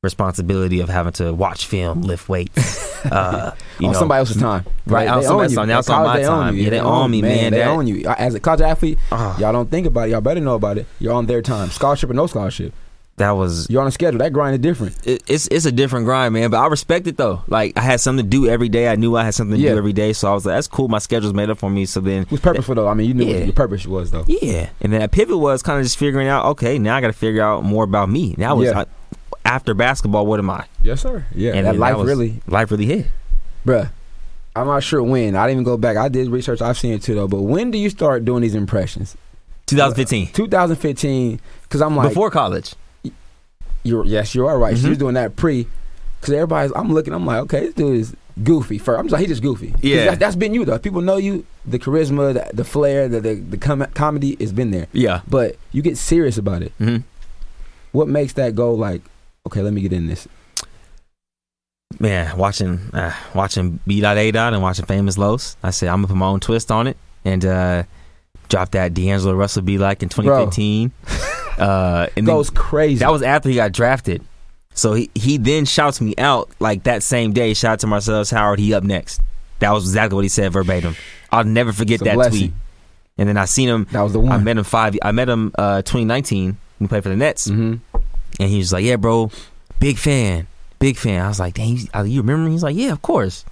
[0.03, 2.89] responsibility of having to watch film, lift weights.
[3.01, 3.49] Uh,
[3.79, 5.57] you on know, somebody else's time, Right, on They somebody else's you.
[5.57, 5.67] time.
[5.69, 6.55] Now it's on my they time.
[6.55, 6.63] you.
[6.65, 7.51] Yeah, they own me, man.
[7.51, 8.05] They That- own you.
[8.07, 10.11] As a college athlete, ah, y'all don't think about it.
[10.11, 10.85] Y'all better know about it.
[10.99, 12.73] You're on their time, scholarship or no scholarship.
[13.17, 14.19] that was You're on a schedule.
[14.19, 14.95] That grind is different.
[15.03, 16.51] it, it's it's a different grind, man.
[16.51, 17.41] But I respect it though.
[17.47, 18.87] Like I had something to do every day.
[18.87, 19.71] I knew I had something to Yeah.
[19.71, 20.87] do every day, so I was like, that's cool.
[20.89, 21.87] My schedule's made up for me.
[21.87, 22.87] So then, It was purposeful though.
[22.87, 23.37] I mean, you knew Yeah.
[23.37, 24.25] what your purpose was though.
[24.27, 26.45] yeah, and then that pivot was kind of just figuring out.
[26.45, 28.35] Okay, now I got to figure out more about me.
[28.37, 28.81] Now was Yeah.
[28.81, 28.85] I,
[29.45, 30.25] after basketball.
[30.25, 30.65] What am I?
[30.81, 31.25] Yes, sir.
[31.33, 33.07] Yeah, And that life that was- really, Life really hit.
[33.65, 33.89] bruh.
[34.55, 35.35] I'm not sure when.
[35.37, 35.95] I didn't even go back.
[35.95, 36.61] I did research.
[36.61, 37.27] I've seen it too though.
[37.27, 39.15] But when do you start doing these impressions?
[39.67, 41.39] 2015, 2015.
[41.63, 42.73] Because I'm like, before college.
[43.83, 44.77] you're yes, you are right.
[44.77, 44.89] She Mhm.
[44.89, 45.67] was doing that pre.
[46.19, 47.13] Because everybody's, I'm looking.
[47.13, 48.77] I'm like, okay, this dude is goofy.
[48.77, 49.71] First, I'm just like, he just goofy.
[49.71, 50.05] 'Cause Yeah.
[50.11, 50.77] that, that's been you though.
[50.77, 51.45] People know you.
[51.65, 54.87] The charisma, the, the flair, the the, the com- comedy has been there.
[54.91, 55.21] Yeah.
[55.29, 56.73] But you get serious about it.
[56.77, 56.97] hmm
[57.93, 59.01] What makes that go like?
[59.47, 60.27] Okay, let me get in this.
[61.99, 65.57] Man, watching uh, watching B dot A dot and watching Famous Los.
[65.61, 67.83] I said I'm gonna put my own twist on it and uh,
[68.49, 70.91] drop that D'Angelo Russell be like in 2015.
[71.57, 72.99] uh, and Goes crazy.
[72.99, 74.23] That was after he got drafted.
[74.73, 77.53] So he, he then shouts me out like that same day.
[77.53, 78.59] Shout out to Marcelas Howard.
[78.59, 79.19] He up next.
[79.59, 80.95] That was exactly what he said verbatim.
[81.29, 82.39] I'll never forget that blessing.
[82.39, 82.53] tweet.
[83.17, 83.85] And then I seen him.
[83.91, 84.31] that was the one.
[84.31, 84.95] I met him five.
[85.03, 86.57] I met him uh, 2019.
[86.79, 87.75] He played for the Nets, hmm
[88.39, 89.29] and he was like, "Yeah, bro,
[89.79, 90.47] big fan,
[90.79, 92.51] big fan." I was like, "Dang, you, uh, remember?" me?
[92.51, 93.45] He's like, "Yeah, of course."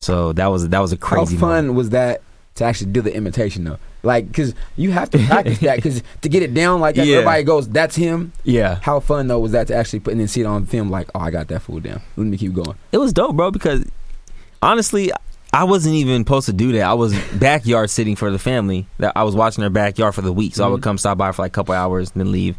[0.00, 1.34] So that was that was a crazy.
[1.36, 1.74] How fun moment.
[1.74, 2.22] was that
[2.56, 3.78] to actually do the imitation though?
[4.02, 7.16] Like, cause you have to practice that, cause to get it down like that, Yeah.
[7.16, 10.28] everybody goes, "That's him." Yeah, How fun though was that to actually put and then
[10.28, 10.90] see it on film?
[10.90, 12.00] Like, oh, I got that fool down.
[12.16, 12.76] Let me keep going.
[12.92, 13.50] it was dope, bro.
[13.50, 13.84] Because
[14.62, 15.10] honestly,
[15.56, 16.82] I wasn't even supposed to do that.
[16.82, 18.86] I was backyard sitting for the family.
[18.98, 20.84] That I was watching their backyard for the week, so I would Mhm.
[20.84, 22.56] come stop by for like a couple hours and then leave.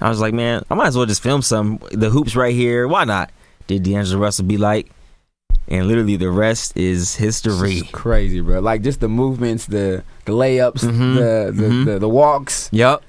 [0.00, 1.78] I was like, man, I might as well just film some.
[1.92, 2.88] The hoops right here.
[2.88, 3.30] Why not?
[3.68, 4.90] Did D'Angelo Russell be like?
[5.68, 7.82] And literally, the rest is history.
[7.92, 8.58] Crazy, bro.
[8.58, 11.14] Like just the movements, the the layups, Mhm.
[11.14, 11.84] the, the, Mhm.
[11.84, 12.68] the the walks.
[12.72, 13.02] Yep,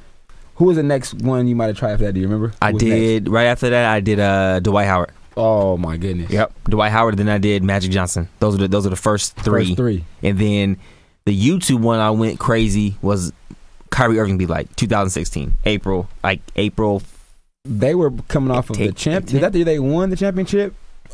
[0.56, 2.14] Who was the next one you might have tried for that?
[2.14, 2.54] Do you remember?
[2.62, 2.94] I was next?
[2.96, 3.30] did.
[3.30, 5.10] Right after that, I did uh, Dwight Howard.
[5.38, 6.29] Oh my goodness.
[6.32, 7.17] Yep, Dwight Howard.
[7.17, 8.27] Then I did Magic Johnson.
[8.39, 9.67] Those are the those are the first three.
[9.67, 10.03] First three.
[10.23, 10.77] And then
[11.25, 13.32] the YouTube one I went crazy was
[13.89, 17.01] Kyrie Irving be like 2016 April like April
[17.63, 19.34] They were coming off of the champ.
[19.34, 20.73] Is that the they won the championship?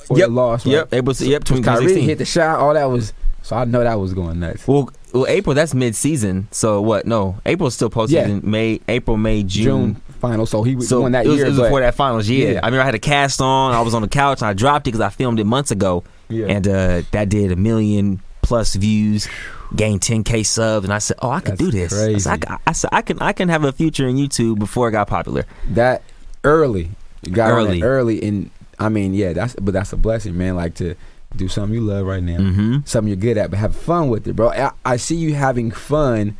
[0.10, 0.30] or Yep.
[0.30, 0.66] loss.
[0.66, 0.74] Right?
[0.74, 1.16] Yep, April.
[1.16, 1.64] Yep, 2016.
[1.64, 2.10] Kyrie 2016.
[2.10, 2.60] hit the shot.
[2.60, 3.14] All that was.
[3.42, 4.68] So I know that was going nuts.
[4.68, 6.48] Well, well, April that's mid season.
[6.52, 7.06] So what?
[7.06, 8.44] No, April's still postseason.
[8.44, 9.94] May, April, May, June.
[9.96, 10.46] June final.
[10.46, 11.46] So he So won that it was, year.
[11.46, 12.28] it was but- before that finals.
[12.30, 12.52] Yeah.
[12.52, 12.60] Yeah.
[12.64, 13.74] I remember I had a cast on.
[13.74, 16.04] I was on the couch and I dropped it because I filmed it months ago,
[16.30, 16.48] Yeah.
[16.48, 19.28] and uh, that did a million plus views,
[19.76, 22.58] gained 10k subs, and I said, "Oh, I could That's do this." I said, I,
[22.68, 25.46] I said, "I can, I can have a future in YouTube before it got popular."
[25.72, 26.02] that
[26.44, 26.92] early.
[27.24, 27.82] You got early.
[27.82, 28.20] Early.
[28.20, 28.50] early, and
[28.80, 30.56] I mean, yeah, that's but that's a blessing, man.
[30.56, 30.96] Like to
[31.36, 32.78] do something you love right now, Mm-hmm.
[32.86, 34.50] something you're good at, but have fun with it, bro.
[34.50, 36.36] I, I see you having fun,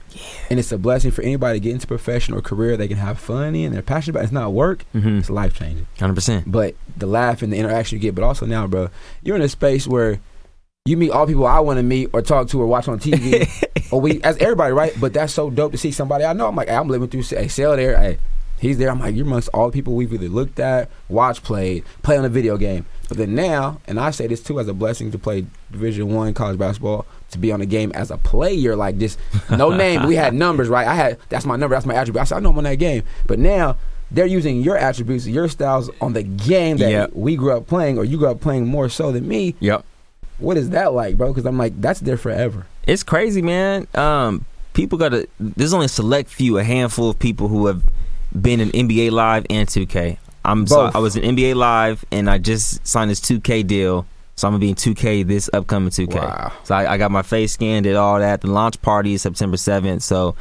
[0.50, 3.54] and it's a blessing for anybody to get into professional career they can have fun
[3.56, 3.74] in.
[3.74, 4.22] They're passionate about.
[4.22, 4.24] it.
[4.26, 4.86] It's not work.
[4.96, 5.20] Mm-hmm.
[5.20, 5.86] It's life changing.
[6.00, 6.52] Hundred percent.
[6.52, 8.90] But the laugh and the interaction you get, but also now, bro,
[9.22, 10.20] you're in a space where
[10.86, 13.46] you meet all people I want to meet or talk to or watch on TV,
[13.92, 14.94] or we as everybody, right?
[15.00, 16.48] But that's so dope to see somebody I know.
[16.48, 17.24] I'm like, hey, I'm living through.
[17.24, 17.98] Hey, Sale there.
[18.00, 18.18] Hey,
[18.60, 18.90] he's there.
[18.90, 22.24] I'm like, you're amongst all the people we've either looked at, watched, played, play on
[22.24, 22.86] a video game.
[23.08, 26.34] But then now, and I say this too as a blessing to play Division One
[26.34, 29.18] college basketball, to be on the game as a player, like this.
[29.50, 30.06] no name.
[30.08, 30.88] we had numbers, right?
[30.88, 32.22] I had that's my number, that's my attribute.
[32.22, 33.04] I said I know I'm on that game.
[33.26, 33.78] But now
[34.12, 37.12] they're using your attributes, your styles on the game that Yep.
[37.14, 39.56] we grew up playing, or you grew up playing more so than me.
[39.60, 39.84] Yep.
[40.40, 41.30] What is that like, bro?
[41.30, 42.66] Because I'm like, that's there forever.
[42.86, 43.88] It's crazy, man.
[43.96, 45.28] Um, people got to.
[45.40, 47.84] There's only a select few, a handful of people who have
[48.40, 50.18] been in NBA Live and 2K.
[50.48, 54.48] I'm so, I was in NBA Live and I just signed this 2K deal, so
[54.48, 56.16] I'm gonna be in 2K this upcoming 2K.
[56.16, 56.54] Wow.
[56.64, 58.42] So I, I got my face scanned, did all that.
[58.42, 60.36] The launch party is September 7th, so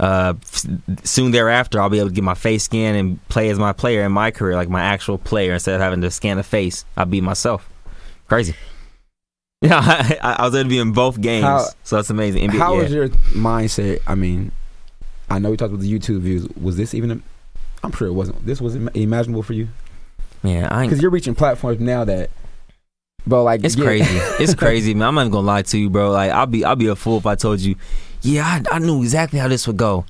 [0.00, 0.66] uh, f-
[1.04, 4.02] soon thereafter I'll be able to get my face scan and play as my player
[4.04, 6.84] in my career, like my actual player, instead of having to scan a face.
[6.96, 7.68] I'll be myself.
[8.28, 8.54] Crazy.
[9.64, 12.50] Yeah, I, I was able to be in both games, How- so that's amazing.
[12.50, 12.82] NBA, How yeah.
[12.82, 14.00] was your mindset?
[14.08, 14.50] I mean,
[15.30, 16.48] I know we talked about the YouTube views.
[16.60, 17.22] Was this even?
[17.82, 18.44] I'm sure it wasn't.
[18.46, 19.68] This was im- imaginable for you
[20.42, 22.30] Yeah, I ain't, because you're reaching platforms now that,
[23.26, 23.84] bro, like it's yeah.
[23.84, 24.18] crazy.
[24.42, 25.08] It's crazy, man.
[25.08, 26.10] I'm not even gonna lie to you, bro.
[26.12, 27.76] Like I'll be I'll be a fool if I told you,
[28.22, 30.04] yeah, I, I knew exactly how this would go.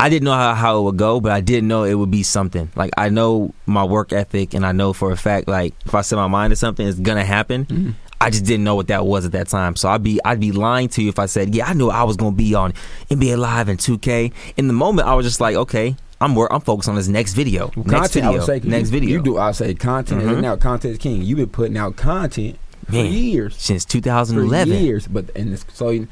[0.00, 2.22] I didn't know how, how it would go, but I didn't know it would be
[2.22, 2.70] something.
[2.76, 6.02] Like I know my work ethic, and I know for a fact, like if I
[6.02, 7.64] set my mind to something, it's gonna happen.
[7.66, 7.94] Mhm.
[8.20, 9.74] I just didn't know what that was at that time.
[9.76, 12.02] So I'd be I'd be lying to you if I said, yeah, I knew I
[12.04, 12.74] was gonna be on
[13.10, 14.32] NBA Live and 2K.
[14.56, 17.34] In the moment, I was just like, okay, I'm work, I'm focused on this next
[17.34, 19.10] video, Well, next content, video, would next you, video.
[19.10, 19.38] You do.
[19.38, 20.40] I say content is Mhm.
[20.42, 21.22] now content is king.
[21.22, 22.58] You've been putting out content
[22.88, 24.78] for years, since for 2011.
[24.82, 25.06] years.
[25.06, 26.08] But and it's, so you-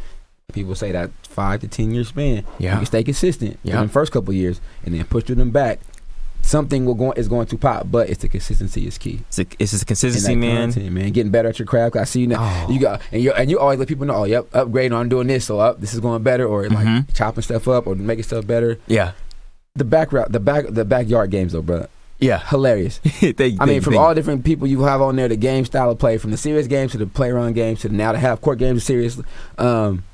[0.52, 2.36] people say that five to ten year span.
[2.36, 2.76] You Yeah.
[2.76, 3.80] can stay consistent Yeah.
[3.80, 5.80] in the first couple of years, and then push through them back.
[6.42, 9.22] Something will go is going to pop, but it's the consistency is key.
[9.26, 10.70] It's, a, it's just consistency, man.
[10.72, 11.96] content, man, getting better at your craft.
[11.96, 12.36] I see you now.
[12.68, 12.72] Oh.
[12.72, 14.14] You got and you and you always let people know.
[14.14, 15.46] Oh, yep, upgrading on doing this.
[15.46, 17.12] So up, this is going better, or like Mhm.
[17.12, 18.78] chopping stuff up, or making stuff better.
[18.86, 19.10] Yeah,
[19.76, 21.86] The back route, the back, the backyard games, though, bro,
[22.18, 22.38] yeah.
[22.48, 22.98] hilarious.
[23.20, 25.98] they, I mean, from all different people you have on there, the game style of
[25.98, 28.40] play, from the serious games to the play run games to the now the half
[28.40, 29.20] court games, serious.
[29.58, 30.04] Um,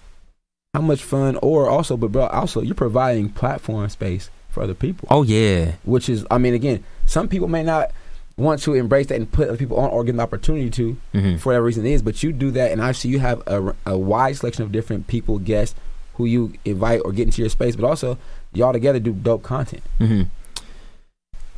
[0.74, 5.06] how much fun, or also, but bro, also you're providing platform space for other people,
[5.10, 7.90] Oh yeah, which is, I mean, again, some people may not
[8.38, 11.36] want to embrace that and put other people on or get an opportunity to hmm
[11.36, 13.74] for whatever reason it is, but you do that, and I see you have a,
[13.84, 15.78] a wide selection of different people, guests
[16.14, 18.16] who you invite or get into your space, but also
[18.54, 19.82] y'all together do dope content.
[19.98, 20.22] hmm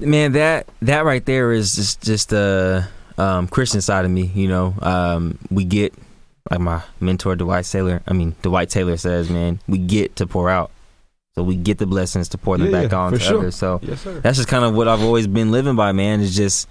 [0.00, 2.86] Man, that that right there is just just the
[3.16, 4.24] um, Christian side of me.
[4.34, 5.94] You know, um, we get
[6.50, 8.02] like my mentor Dwight Taylor.
[8.06, 10.72] I mean, Dwight Taylor says, man, we get to pour out,
[11.36, 13.38] so we get the blessings to pour them Yeah, back yeah, on for to sure.
[13.38, 13.54] others.
[13.54, 16.20] So Yes, that's just kind of what I've always been living by, man.
[16.20, 16.68] Is just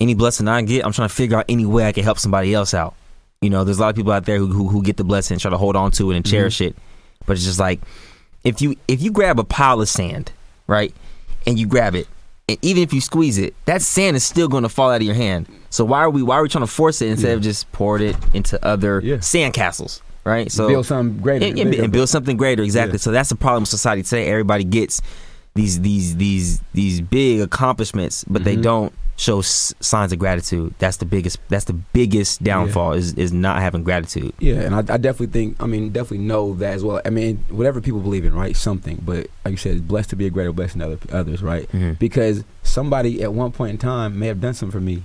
[0.00, 2.52] any blessing I get, I'm trying to figure out any way I can help somebody
[2.52, 2.96] else out.
[3.40, 5.38] You know, there's a lot of people out there who who, who get the blessing,
[5.38, 6.30] try to hold on to it and Mhm.
[6.30, 6.74] cherish it,
[7.24, 7.80] but it's just like
[8.44, 10.32] if you if you grab a pile of sand,
[10.66, 10.94] right,
[11.46, 12.06] and you grab it,
[12.48, 15.02] and even if you squeeze it, that sand is still going to fall out of
[15.02, 15.46] your hand.
[15.70, 17.34] So why are we why are we trying to force it instead Yeah.
[17.34, 19.20] of just poured it into other Yeah.
[19.20, 20.50] sand castles, right?
[20.52, 22.98] So build something greater, and, and, and build something greater exactly Yeah.
[23.00, 25.00] so that's the problem with society today everybody gets
[25.54, 28.62] these these these these big accomplishments but they Mhm.
[28.62, 33.32] don't show s- signs of gratitude that's the biggest that's the biggest downfall is is
[33.32, 36.82] not having gratitude Yeah, and I, I definitely think, I mean, definitely know that as
[36.82, 37.00] well.
[37.04, 38.56] I mean, whatever people believe in, right?
[38.56, 41.40] Something, but like you said, it's blessed to be a greater blessing to other, others,
[41.44, 41.70] right?
[41.72, 41.96] Mhm.
[42.00, 45.04] Because somebody at one point in time may have done something for me.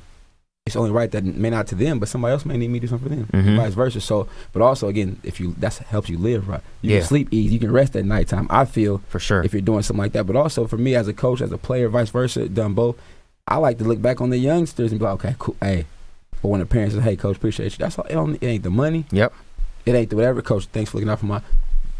[0.69, 2.85] It's only right that may not to them, but somebody else may need me to
[2.87, 3.57] do something for them, Mhm.
[3.57, 3.99] vice versa.
[4.01, 6.99] So, but also again, if you that helps you live right, you Yeah.
[6.99, 8.47] can sleep easy, you can rest at nighttime.
[8.49, 10.25] I feel for sure if you're doing something like that.
[10.25, 12.95] But also for me as a coach, as a player, vice versa, done both.
[13.47, 15.85] I like to look back on the youngsters and be like, okay, cool, hey.
[16.43, 17.77] Or when the parents say, hey, coach, appreciate you.
[17.79, 18.05] That's all.
[18.33, 19.05] It, it ain't the money.
[19.11, 19.33] Yep.
[19.85, 20.41] It ain't the whatever.
[20.41, 21.41] Coach, thanks for looking out for my.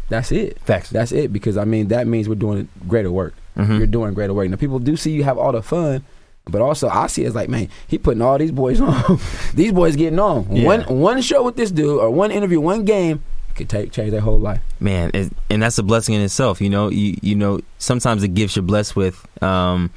[0.08, 0.58] That's it.
[0.64, 1.32] facts That's it.
[1.32, 3.34] Because I mean, that means we're doing greater work.
[3.58, 3.78] Mhm.
[3.78, 4.48] You're doing greater work.
[4.48, 6.02] Now people do see you have all the fun,
[6.50, 9.18] But also, I see it as like, man, he putting all these boys on.
[9.54, 10.54] these boys getting on.
[10.54, 10.64] Yeah.
[10.66, 13.22] One one show with this dude or one interview, one game
[13.54, 14.60] could take change their whole life.
[14.78, 15.10] man
[15.50, 18.62] and that's a blessing in itself you know you you know sometimes the gifts you're
[18.62, 19.90] blessed with um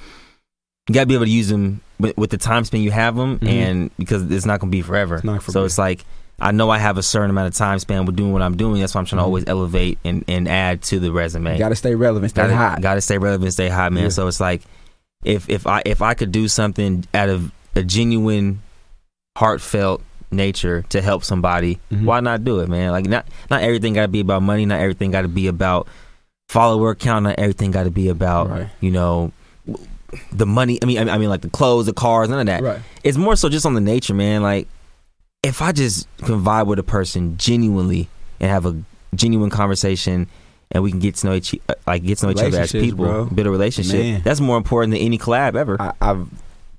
[0.90, 3.40] you gotta be able to use them with, with the time span you have them
[3.40, 3.48] Mhm.
[3.48, 6.04] and because it's not gonna be forever It's so it's like
[6.42, 8.82] I know I have a certain amount of time span with doing what I'm doing.
[8.82, 9.28] That's why I'm trying to Mhm.
[9.28, 11.58] always elevate and, and add to the resume.
[11.60, 12.82] Got to stay relevant, stay gotta, hot.
[12.82, 14.04] Gotta stay relevant, stay hot, man.
[14.06, 14.10] Yeah.
[14.10, 14.64] So it's like
[15.24, 18.62] if if I if I could do something out of a genuine,
[19.38, 20.02] heartfelt
[20.32, 22.06] nature to help somebody, Mhm.
[22.06, 22.92] why not do it, man?
[22.92, 24.66] Like not not everything got to be about money.
[24.66, 25.88] Not everything got to be about
[26.50, 27.24] follower count.
[27.24, 28.70] Not everything got to be about Right.
[28.82, 29.32] you know
[30.32, 30.78] the money.
[30.82, 32.62] I mean, I mean, I mean, like the clothes, the cars, none of that.
[32.62, 32.80] Right.
[33.04, 34.42] It's more so just on the nature, man.
[34.44, 34.68] Like
[35.44, 38.08] if I just can vibe with a person genuinely
[38.40, 38.76] and have a
[39.16, 40.28] genuine conversation.
[40.74, 42.72] And we can get to know each, uh, like get to know each other as
[42.72, 43.26] people, bro.
[43.26, 44.00] build a relationship.
[44.00, 44.22] Man.
[44.24, 45.80] That's more important than any collab ever.
[45.80, 46.28] I, I've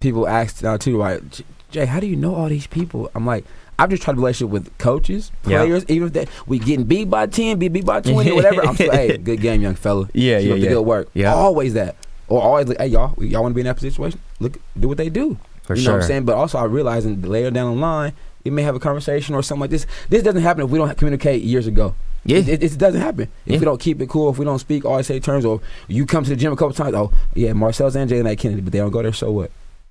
[0.00, 1.22] people asked now too, like,
[1.70, 3.10] Jay, how do you know all these people?
[3.14, 3.44] I'm like,
[3.78, 7.26] I've just tried a relationship with coaches, players, even if they we getting beat by
[7.26, 8.64] ten, be beat by twenty, whatever.
[8.64, 10.08] I'm still, hey, good game, young fella.
[10.12, 10.70] Yeah, Keep yeah, up the yeah.
[10.70, 11.08] good work.
[11.14, 11.34] Yeah.
[11.34, 11.96] always that,
[12.28, 14.20] or always, like, hey, y'all, y'all want to be in that situation?
[14.40, 15.38] Look, do what they do.
[15.62, 15.92] For you sure.
[15.92, 16.24] know what I'm saying?
[16.24, 18.12] But also, I realize, and later down the line,
[18.44, 19.86] we may have a conversation or something like this.
[20.08, 21.94] This doesn't happen if we don't communicate years ago.
[22.24, 22.38] Yeah.
[22.38, 23.58] It, it, it doesn't happen if Yeah.
[23.58, 24.30] we don't keep it cool.
[24.30, 26.72] If we don't speak, always say terms, or you come to the gym a couple
[26.74, 26.94] times.
[26.94, 29.12] Oh, yeah, Marcel's and Jay and that Kennedy, but they don't go there.
[29.12, 29.50] So what?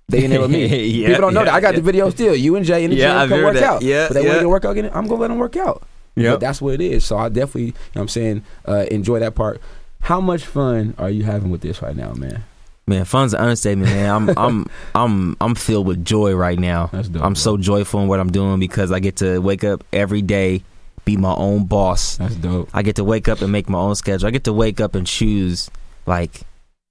[0.09, 0.65] They in there with me.
[1.01, 1.53] Yeah, People don't know yeah, that.
[1.53, 1.79] I got yeah.
[1.79, 2.35] the video still.
[2.35, 3.63] You and Jay in the Yeah, gym I've come work that.
[3.63, 3.81] out.
[3.81, 4.29] Yeah, but they yeah.
[4.29, 4.77] want to work out.
[4.77, 5.83] I'm gonna let them work out.
[6.15, 7.05] But that's what it is.
[7.05, 9.61] So I definitely, you know what I'm saying, uh, enjoy that part.
[10.01, 12.43] How much fun are you having with this right now, man?
[12.85, 14.09] Man, fun's an understatement, man.
[14.13, 16.89] I'm I'm I'm I'm filled with joy right now.
[16.91, 17.23] That's dope.
[17.23, 17.39] I'm bro.
[17.39, 20.63] so joyful in what I'm doing because I get to wake up every day,
[21.05, 22.17] be my own boss.
[22.17, 22.69] That's dope.
[22.73, 24.27] I get to wake up and make my own schedule.
[24.27, 25.69] I get to wake up and choose
[26.05, 26.41] like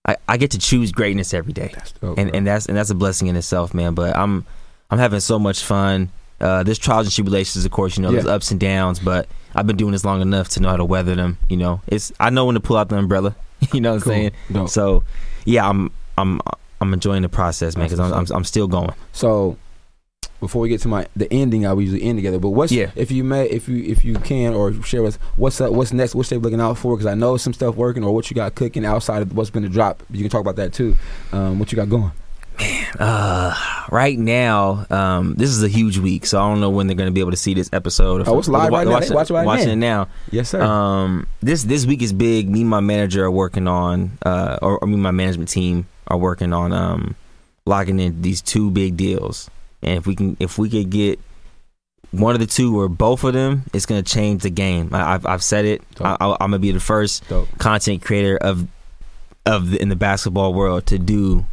[0.06, 1.70] I, I get to choose greatness every day.
[1.74, 2.18] That's dope.
[2.18, 2.38] and bro.
[2.38, 3.94] and that's and that's a blessing in itself, man.
[3.94, 4.44] But I'm
[4.90, 6.10] I'm having so much fun.
[6.40, 7.96] Uh, there's trials and tribulations, of course.
[7.96, 10.70] You know, there's ups and downs, but I've been doing this long enough to know
[10.70, 11.38] how to weather them.
[11.48, 13.36] You know, it's I know when to pull out the umbrella.
[13.72, 14.30] you know what I'm saying?
[14.50, 14.68] Dope.
[14.68, 15.04] So,
[15.44, 16.40] yeah, I'm I'm
[16.80, 18.92] I'm enjoying the process, man, because I'm, I'm I'm still going.
[19.12, 19.56] So
[20.42, 22.40] before we get to my the ending, I we usually end together.
[22.40, 22.90] But what's Yeah.
[22.96, 25.92] if you may if you if you can or share with us what's up, what's
[25.92, 26.96] next, what's they looking out for?
[26.96, 29.62] Because I know some stuff working or what you got cooking outside of what's been
[29.62, 30.02] to drop.
[30.10, 30.96] You can talk about that too.
[31.32, 32.10] Um, what you got going?
[32.98, 33.54] Uh,
[33.90, 37.08] right now, um, this is a huge week, so I don't know when they're going
[37.08, 38.28] to be able to see this episode.
[38.28, 38.92] Oh, it's live right now.
[38.92, 39.72] Watch it right watching now.
[39.72, 40.08] it now.
[40.30, 40.60] Yes, sir.
[40.62, 42.50] Um, this this week is big.
[42.50, 45.86] Me and my manager are working on, uh, or, or me and my management team
[46.08, 47.14] are working on um,
[47.64, 49.48] locking in these two big deals.
[49.82, 51.18] And if we can, if we could get
[52.12, 54.90] one of the two or both of them, it's gonna change the game.
[54.92, 55.82] I, I've I've said it.
[56.00, 56.18] I, Dope.
[56.20, 57.48] I, I'm gonna be the first Dope.
[57.58, 58.66] content creator of
[59.46, 61.44] of the, in the basketball world to do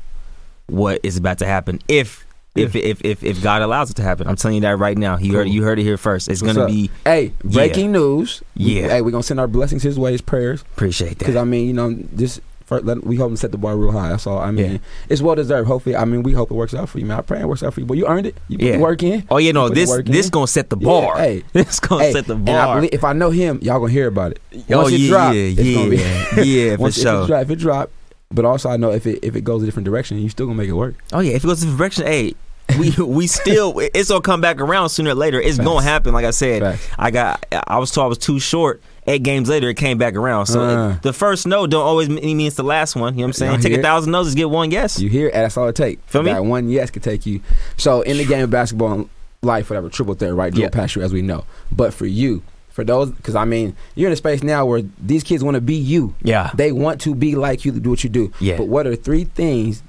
[0.67, 1.80] what is about to happen.
[1.88, 2.25] If
[2.55, 5.17] if, if if if God allows it to happen, I'm telling you that right now.
[5.17, 6.27] You heard you heard it here first.
[6.27, 6.71] It's What's gonna up?
[6.71, 8.43] be Hey, breaking news.
[8.55, 8.89] Yeah.
[8.89, 10.61] Hey, we're gonna send our blessings his way, his prayers.
[10.73, 11.19] appreciate that.
[11.19, 11.36] Because.
[11.36, 14.07] I mean, you know, this for, let, we hope to set the bar real high.
[14.09, 14.39] That's all.
[14.39, 14.78] I mean, Yeah.
[15.09, 15.67] it's well deserved.
[15.67, 17.17] Hopefully, I mean, we hope it works out for you, man.
[17.17, 17.86] I pray it works out for you.
[17.86, 18.38] But you earned it.
[18.47, 18.72] You put Yeah.
[18.78, 19.26] the work in.
[19.30, 21.17] Oh yeah, no, this this gonna set the Yeah, bar.
[21.17, 21.43] hey.
[21.53, 22.76] this gonna Hey, set the and I bar.
[22.78, 24.39] believe, if I know him, y'all gonna hear about it.
[24.72, 27.28] oh Once it yeah, drop, yeah, it's gonna be- yeah, yeah, for Once if it
[27.28, 27.91] drop, if it drop,
[28.32, 30.57] but also I know if it if it goes a different direction, you still gonna
[30.57, 30.95] make it work.
[31.11, 32.36] Oh yeah, if it goes in direction, hey,
[32.78, 35.41] we we still it's gonna come back around sooner or later.
[35.41, 35.67] It's Facts.
[35.67, 36.13] gonna happen.
[36.13, 36.88] Like I said, Facts.
[36.99, 38.82] I got I was told I was too short.
[39.10, 40.45] Eight games later, it came back around.
[40.45, 40.97] So Uh.
[41.01, 43.14] the first no don't always mean means the last one.
[43.16, 43.51] You know what I'm saying?
[43.53, 43.84] Y'all Take hear a it?
[43.84, 44.99] thousand no's, and get one yes.
[44.99, 45.32] You hear?
[45.32, 45.99] That's all it take.
[46.05, 46.32] Feel me?
[46.32, 47.41] That one yes could take you.
[47.78, 49.10] So in the game of basketball and
[49.41, 50.53] life, whatever, triple threat, right?
[50.53, 50.70] Dribble Yeah.
[50.70, 51.43] past you as we know.
[51.72, 55.24] But for you, for those, because I mean, you're in a space now where these
[55.24, 56.14] kids want to be you.
[56.22, 58.32] yeah, They want to be like you to do what you do.
[58.39, 58.57] Yeah.
[58.57, 59.82] But what are three things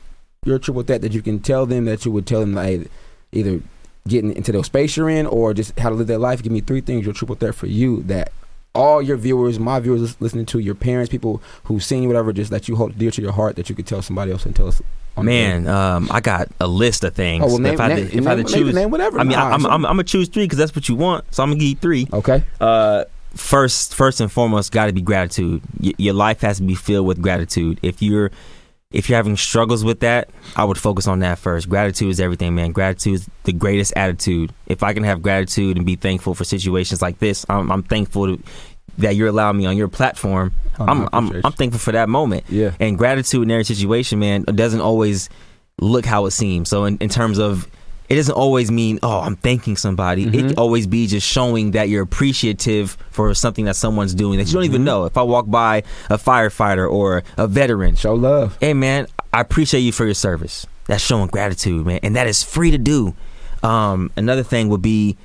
[0.47, 2.91] you're triple threat that you can tell them that you would tell them like
[3.33, 3.61] either
[4.09, 6.43] getting into the space you're in or just how to live their life?
[6.43, 8.33] Give me three things you're triple threat for you that
[8.75, 12.51] all your viewers, my viewers listening to, your parents, people who've seen you, whatever, just
[12.51, 14.68] that you hold dear to your heart that you could tell somebody else and tell
[14.68, 14.81] us.
[15.16, 17.43] man, um, I got a list of things.
[17.45, 18.91] Oh, well, name, if I name, had to, if name, I had to choose, name
[18.91, 19.18] whatever.
[19.18, 20.95] I mean, Nah, I, I'm, so- I'm I'm gonna choose three because that's what you
[20.95, 21.25] want.
[21.35, 22.07] So I'm gonna give you three.
[22.12, 22.45] okay.
[22.61, 23.05] Uh,
[23.35, 25.62] first, first and foremost, got to be gratitude.
[25.81, 27.79] Y- your life has to be filled with gratitude.
[27.83, 28.31] If you're
[28.93, 31.68] if you're having struggles with that, I would focus on that first.
[31.68, 32.72] Gratitude is everything, man.
[32.72, 34.53] Gratitude is the greatest attitude.
[34.66, 38.36] If I can have gratitude and be thankful for situations like this, I'm, I'm thankful
[38.36, 38.43] to,
[38.99, 40.53] that you're allowing me on your platform.
[40.80, 42.45] Oh, I'm, I'm I'm thankful for that moment.
[42.49, 42.74] Yeah.
[42.80, 45.30] And gratitude in every situation, man, doesn't always
[45.80, 46.68] look how it seems.
[46.68, 47.68] So in, in terms of
[48.11, 50.24] it doesn't always mean, oh, I'm thanking somebody.
[50.24, 50.48] It Mhm.
[50.48, 54.54] can always be just showing that you're appreciative for something that someone's doing that you
[54.54, 54.86] don't even Mhm.
[54.86, 55.04] know.
[55.04, 58.58] If I walk by a firefighter or a veteran, Show love.
[58.61, 60.66] hey man, I appreciate you for your service.
[60.88, 63.14] That's showing gratitude, man, and that is free to do.
[63.62, 65.16] Um, another thing would be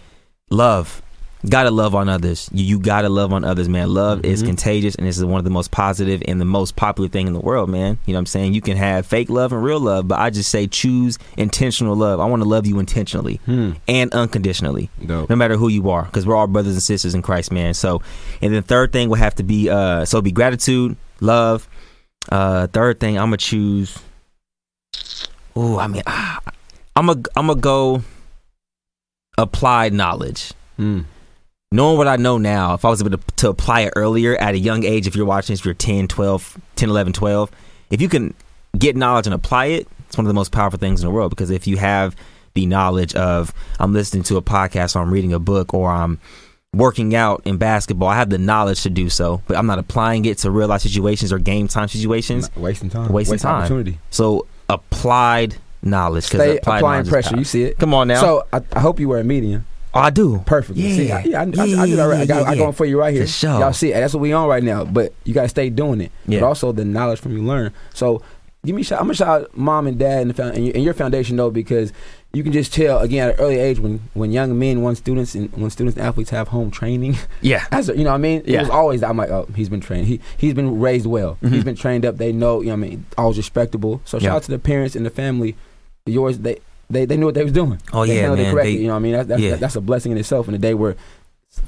[0.51, 1.01] love.
[1.49, 2.49] Gotta love on others.
[2.51, 3.93] You, you gotta love on others, man.
[3.93, 4.47] Love is Mhm.
[4.47, 7.33] contagious, and this is one of the most positive and the most popular thing in
[7.33, 7.97] the world, man.
[8.05, 8.53] You know what I'm saying?
[8.53, 12.19] You can have fake love and real love, but I just say choose intentional love.
[12.19, 13.71] I want to love you intentionally Hmm.
[13.87, 15.29] and unconditionally Dope.
[15.29, 17.73] no matter who you are, because we're all brothers and sisters in Christ, man.
[17.73, 18.01] So,
[18.41, 21.67] and then third thing would have to be uh, so be gratitude, love.
[22.31, 23.97] Uh, third thing I'm gonna choose.
[25.55, 26.39] Oh, I mean, ah,
[26.95, 28.01] I'm a I'm gonna go
[29.37, 30.53] applied knowledge.
[30.77, 31.01] Hmm.
[31.75, 34.53] Knowing what I know now, if I was able to, to apply it earlier at
[34.53, 37.51] a young age, if you're watching this, if you're 10, 12, 10, 11, 12,
[37.89, 38.33] if you can
[38.77, 41.31] get knowledge and apply it, it's one of the most powerful things in the world.
[41.31, 42.15] Because if you have
[42.53, 46.17] the knowledge of, I'm listening to a podcast or I'm reading a book or I'm
[46.73, 50.23] working out in basketball, I have the knowledge to do so, but I'm not applying
[50.23, 52.49] it to real life situations or game time situations.
[52.55, 53.11] Not wasting time.
[53.11, 53.55] Wasting Waste time.
[53.55, 53.99] opportunity.
[54.11, 56.23] So applied knowledge.
[56.23, 57.37] Stay applied applying knowledge pressure.
[57.37, 57.77] You see it.
[57.79, 58.21] Come on now.
[58.21, 59.65] So I, I hope you wear a medium.
[59.95, 60.39] Oh, I do.
[60.45, 60.91] Perfectly.
[60.91, 61.17] See, Yeah.
[61.17, 62.11] I, yeah, I, Yeah, I, I, do that.
[62.11, 63.23] I, got, yeah, I going for you right here.
[63.23, 63.59] For sure.
[63.59, 63.95] Y'all see it.
[63.95, 64.85] That's what we on right now.
[64.85, 66.11] But you got to stay doing it.
[66.27, 66.41] Yeah.
[66.41, 67.73] But also the knowledge from you learn.
[67.93, 68.21] So
[68.65, 68.99] give me a shout.
[68.99, 71.37] I'm gonna shout out mom and dad and, the, found- and, your, and your foundation
[71.37, 71.93] though because
[72.33, 75.35] you can just tell again at an early age when when young men, when students
[75.35, 77.15] and when students and athletes have home training.
[77.41, 77.63] Yeah.
[77.71, 78.57] As a, you know, what I mean, Yeah.
[78.57, 80.07] it was always I'm like, oh, he's been trained.
[80.07, 81.37] He he's been raised well.
[81.43, 81.51] Mhm.
[81.53, 82.17] He's been trained up.
[82.17, 84.01] They know, you know, what I mean, always respectable.
[84.03, 84.35] So shout Yeah.
[84.35, 85.55] out to the parents and the family.
[86.07, 87.81] Yours, they they, they knew what they was doing.
[87.93, 88.53] Oh, they yeah, handled it man.
[88.53, 88.75] correctly.
[88.75, 89.55] They- you know, what I mean, that's that's, yeah.
[89.55, 90.47] that's a blessing in itself.
[90.47, 90.95] In a day where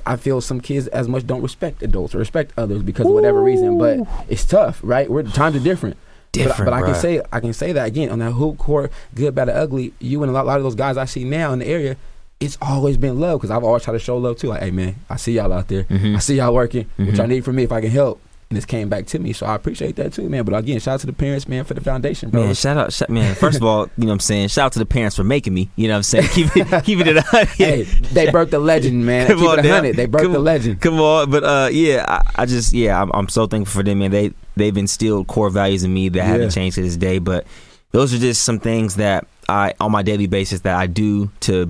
[0.06, 3.42] I feel some kids as much don't respect adults or respect others because of whatever
[3.42, 3.78] reason.
[3.78, 4.00] But
[4.30, 5.10] it's tough, right?
[5.10, 5.98] We're times are different.
[6.34, 6.58] Different.
[6.58, 9.34] But, but I can say I can say that again on that hoop court, good,
[9.34, 9.94] bad, or ugly.
[10.00, 11.96] You and a lot, lot of those guys I see now in the area,
[12.40, 14.50] it's always been love because I've always tried to show love too.
[14.50, 15.86] Like, hey man, I see y'all out there.
[15.86, 16.16] Mhm.
[16.16, 16.86] I see y'all working.
[16.98, 17.18] What Mhm.
[17.18, 18.22] y'all need from me if I can help.
[18.50, 20.46] And this came back to me, so I appreciate that too, man.
[20.46, 22.46] But again, shout out to the parents, man, for the foundation, bro.
[22.46, 23.36] Man, shout out, shout, man.
[23.36, 24.48] First of all, you know what I'm saying.
[24.48, 25.70] Shout out to the parents for making me.
[25.76, 26.30] You know what I'm saying.
[26.30, 27.48] Keep it, keeping it a hundred.
[27.50, 29.28] hey, they birthed the legend, man.
[29.28, 29.96] Come Keep on it a hundred.
[29.98, 30.80] They birthed Come the legend.
[30.80, 34.00] Come on, but uh, yeah, I, I just yeah, I'm, I'm so thankful for them,
[34.00, 34.12] man.
[34.12, 36.26] They they've instilled core values in me that Yeah.
[36.26, 37.20] haven't changed to this day.
[37.20, 37.46] But
[37.92, 41.70] those are just some things that I on my daily basis that I do to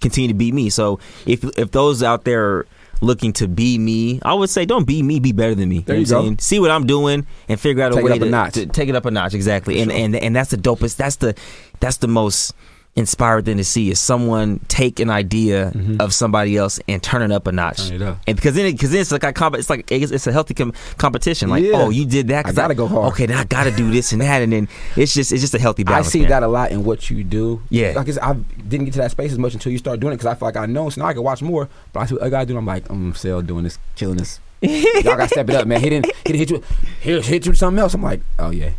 [0.00, 0.70] continue to be me.
[0.70, 2.66] So if if those out there
[3.04, 5.80] looking to be me, I would say don't be me, be better than me.
[5.80, 6.22] There know you what go.
[6.22, 6.38] saying?
[6.38, 8.54] See what I'm doing and figure out a Take it way up a to, notch.
[8.54, 9.34] to take it up a notch.
[9.34, 10.96] Exactly, and and and that's the dopest.
[10.96, 11.34] That's the
[11.80, 12.54] that's the most
[12.96, 16.00] inspired thing to see is someone take an idea Mhm.
[16.00, 17.88] of somebody else and turn it up a notch.
[17.88, 18.18] Turn it up.
[18.26, 21.48] And because then, because then it's like it's like it's, it's a healthy com- competition.
[21.50, 21.72] Like, Yeah.
[21.74, 22.46] oh, you did that.
[22.46, 23.12] I gotta go hard.
[23.12, 25.58] Okay, then I gotta do this and that, and then it's just it's just a
[25.58, 26.28] healthy I see man.
[26.28, 27.60] that a lot in what you do.
[27.68, 27.94] Yeah.
[27.96, 28.34] Like I, I
[28.68, 30.46] didn't get to that space as much until you start doing it because I feel
[30.48, 30.88] like I know.
[30.90, 31.68] So now I can watch more.
[31.92, 32.56] But I see what other guys do.
[32.56, 34.38] I'm like, I'm still doing this, killing this.
[34.62, 35.80] Y'all gotta step it up, man.
[35.80, 36.06] He didn't.
[36.24, 36.62] He didn't hit you.
[37.00, 37.92] He hit you with something else.
[37.94, 38.70] I'm like, oh yeah.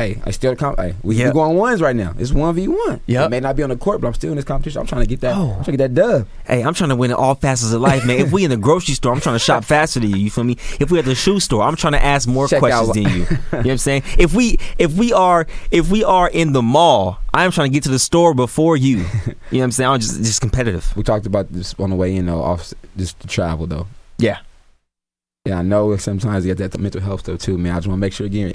[0.00, 0.78] Hey, I still comp.
[0.78, 1.26] Hey, we Yep.
[1.26, 2.14] we going ones right now.
[2.18, 3.00] It's one v one.
[3.04, 4.80] Yeah, may not be on the court, but I'm still in this competition.
[4.80, 5.36] I'm trying to get that.
[5.36, 5.48] Oh.
[5.50, 6.26] I'm trying to get that dub.
[6.46, 8.18] Hey, I'm trying to win in all facets of life, man.
[8.18, 10.16] If we in the grocery store, I'm trying to shop faster than you.
[10.16, 10.56] You feel me?
[10.80, 13.02] If we at the shoe store, I'm trying to ask more Check questions out- than
[13.04, 13.10] you.
[13.20, 14.02] You know what I'm saying?
[14.18, 17.82] If we if we are if we are in the mall, I'm trying to get
[17.82, 18.96] to the store before you.
[18.96, 19.90] You know what I'm saying?
[19.90, 20.96] I'm just just competitive.
[20.96, 22.40] We talked about this on the way in, though.
[22.40, 23.86] Off just the travel, though.
[24.16, 24.38] Yeah.
[25.44, 27.72] Yeah, I know sometimes you get that mental health stuff too, man.
[27.74, 28.54] I just want to make sure again.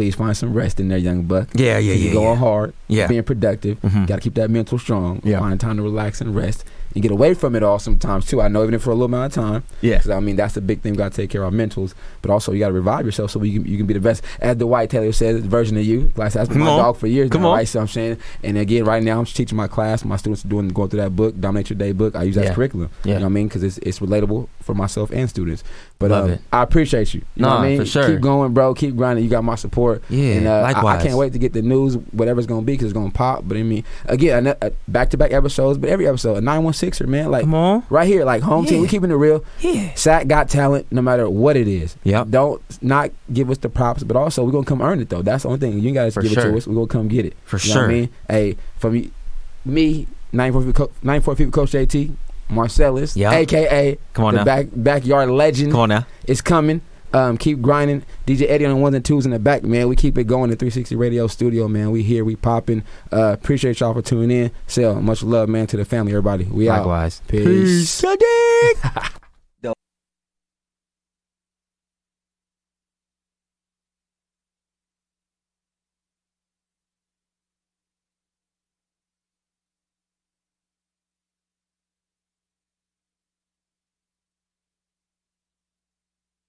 [0.00, 1.48] Please find some rest in there, young buck.
[1.54, 2.12] Yeah, yeah, yeah.
[2.14, 2.34] going Yeah.
[2.36, 3.06] hard, yeah.
[3.06, 3.78] being productive.
[3.82, 4.06] Mhm.
[4.06, 5.20] Got to keep that mental strong.
[5.22, 5.40] Yeah.
[5.40, 6.64] Find time to relax and rest
[6.94, 8.40] and get away from it all sometimes too.
[8.40, 9.62] I know even for a little amount of time.
[9.80, 9.98] Yeah.
[9.98, 10.92] 'Cause, I mean that's the big thing.
[10.92, 13.30] We got to take care of our mentals, but also you got to revive yourself
[13.30, 14.22] so you can you can be the best.
[14.40, 16.10] As the Dwight Taylor says, version of you.
[16.16, 16.78] Like that's been Come my on.
[16.78, 17.30] dog for years.
[17.30, 17.56] Come now, on.
[17.58, 17.68] Right.
[17.68, 20.04] So I'm saying, and again, right now I'm teaching my class.
[20.04, 22.16] My students are doing going through that book, Dominate Your Day book.
[22.16, 22.50] I use that Yeah.
[22.50, 22.90] as curriculum.
[23.04, 23.14] Yeah.
[23.14, 23.48] You know what I mean?
[23.48, 25.62] Because it's it's relatable for myself and students.
[25.98, 26.40] But Love um, it.
[26.52, 27.22] I appreciate you.
[27.36, 27.78] You know Nah, what I mean?
[27.80, 28.06] for sure.
[28.08, 28.72] Keep going, bro.
[28.74, 29.22] Keep grinding.
[29.24, 30.02] You got my support.
[30.08, 31.00] Yeah, And uh, I- likewise.
[31.00, 33.42] I, can't wait to get the news, whatever it's gonna be, because it's gonna pop.
[33.46, 34.54] But I mean, again,
[34.88, 37.84] back to back episodes, but every episode, a nine one sixer, man, like Come on.
[37.90, 38.90] right here, like home team, we Yeah.
[38.90, 39.44] keeping it real.
[39.60, 39.94] Yeah.
[39.94, 41.94] Sac got talent, no matter what it is.
[42.02, 42.24] Yeah.
[42.28, 45.22] Don't not give us the props, but also we're gonna come earn it though.
[45.22, 45.78] That's the only thing.
[45.78, 46.50] You ain't gotta For give it sure.
[46.50, 46.66] to us.
[46.66, 47.34] We're gonna come get it.
[47.44, 47.82] For You know sure.
[47.82, 48.08] what I mean?
[48.28, 49.10] Hey, for me,
[49.64, 52.10] me, nine four people, nine four people, Coach JT,
[52.50, 53.30] Marcelas, Yeah.
[53.32, 54.44] aka Come on the now.
[54.44, 56.06] back backyard legend, Come on now.
[56.26, 56.80] is coming.
[57.12, 58.04] Um, keep grinding.
[58.26, 59.88] DJ Eddie on the ones and twos in the back, man.
[59.88, 61.90] We keep it going in 360 Radio Studio, man.
[61.90, 62.84] We here, we popping.
[63.12, 64.50] Uh, appreciate y'all for tuning in.
[64.66, 66.44] Sell much love, man, to the family, everybody.
[66.44, 66.78] We out.
[66.78, 67.22] Likewise.
[67.28, 68.02] Peace.
[68.02, 69.10] Peace.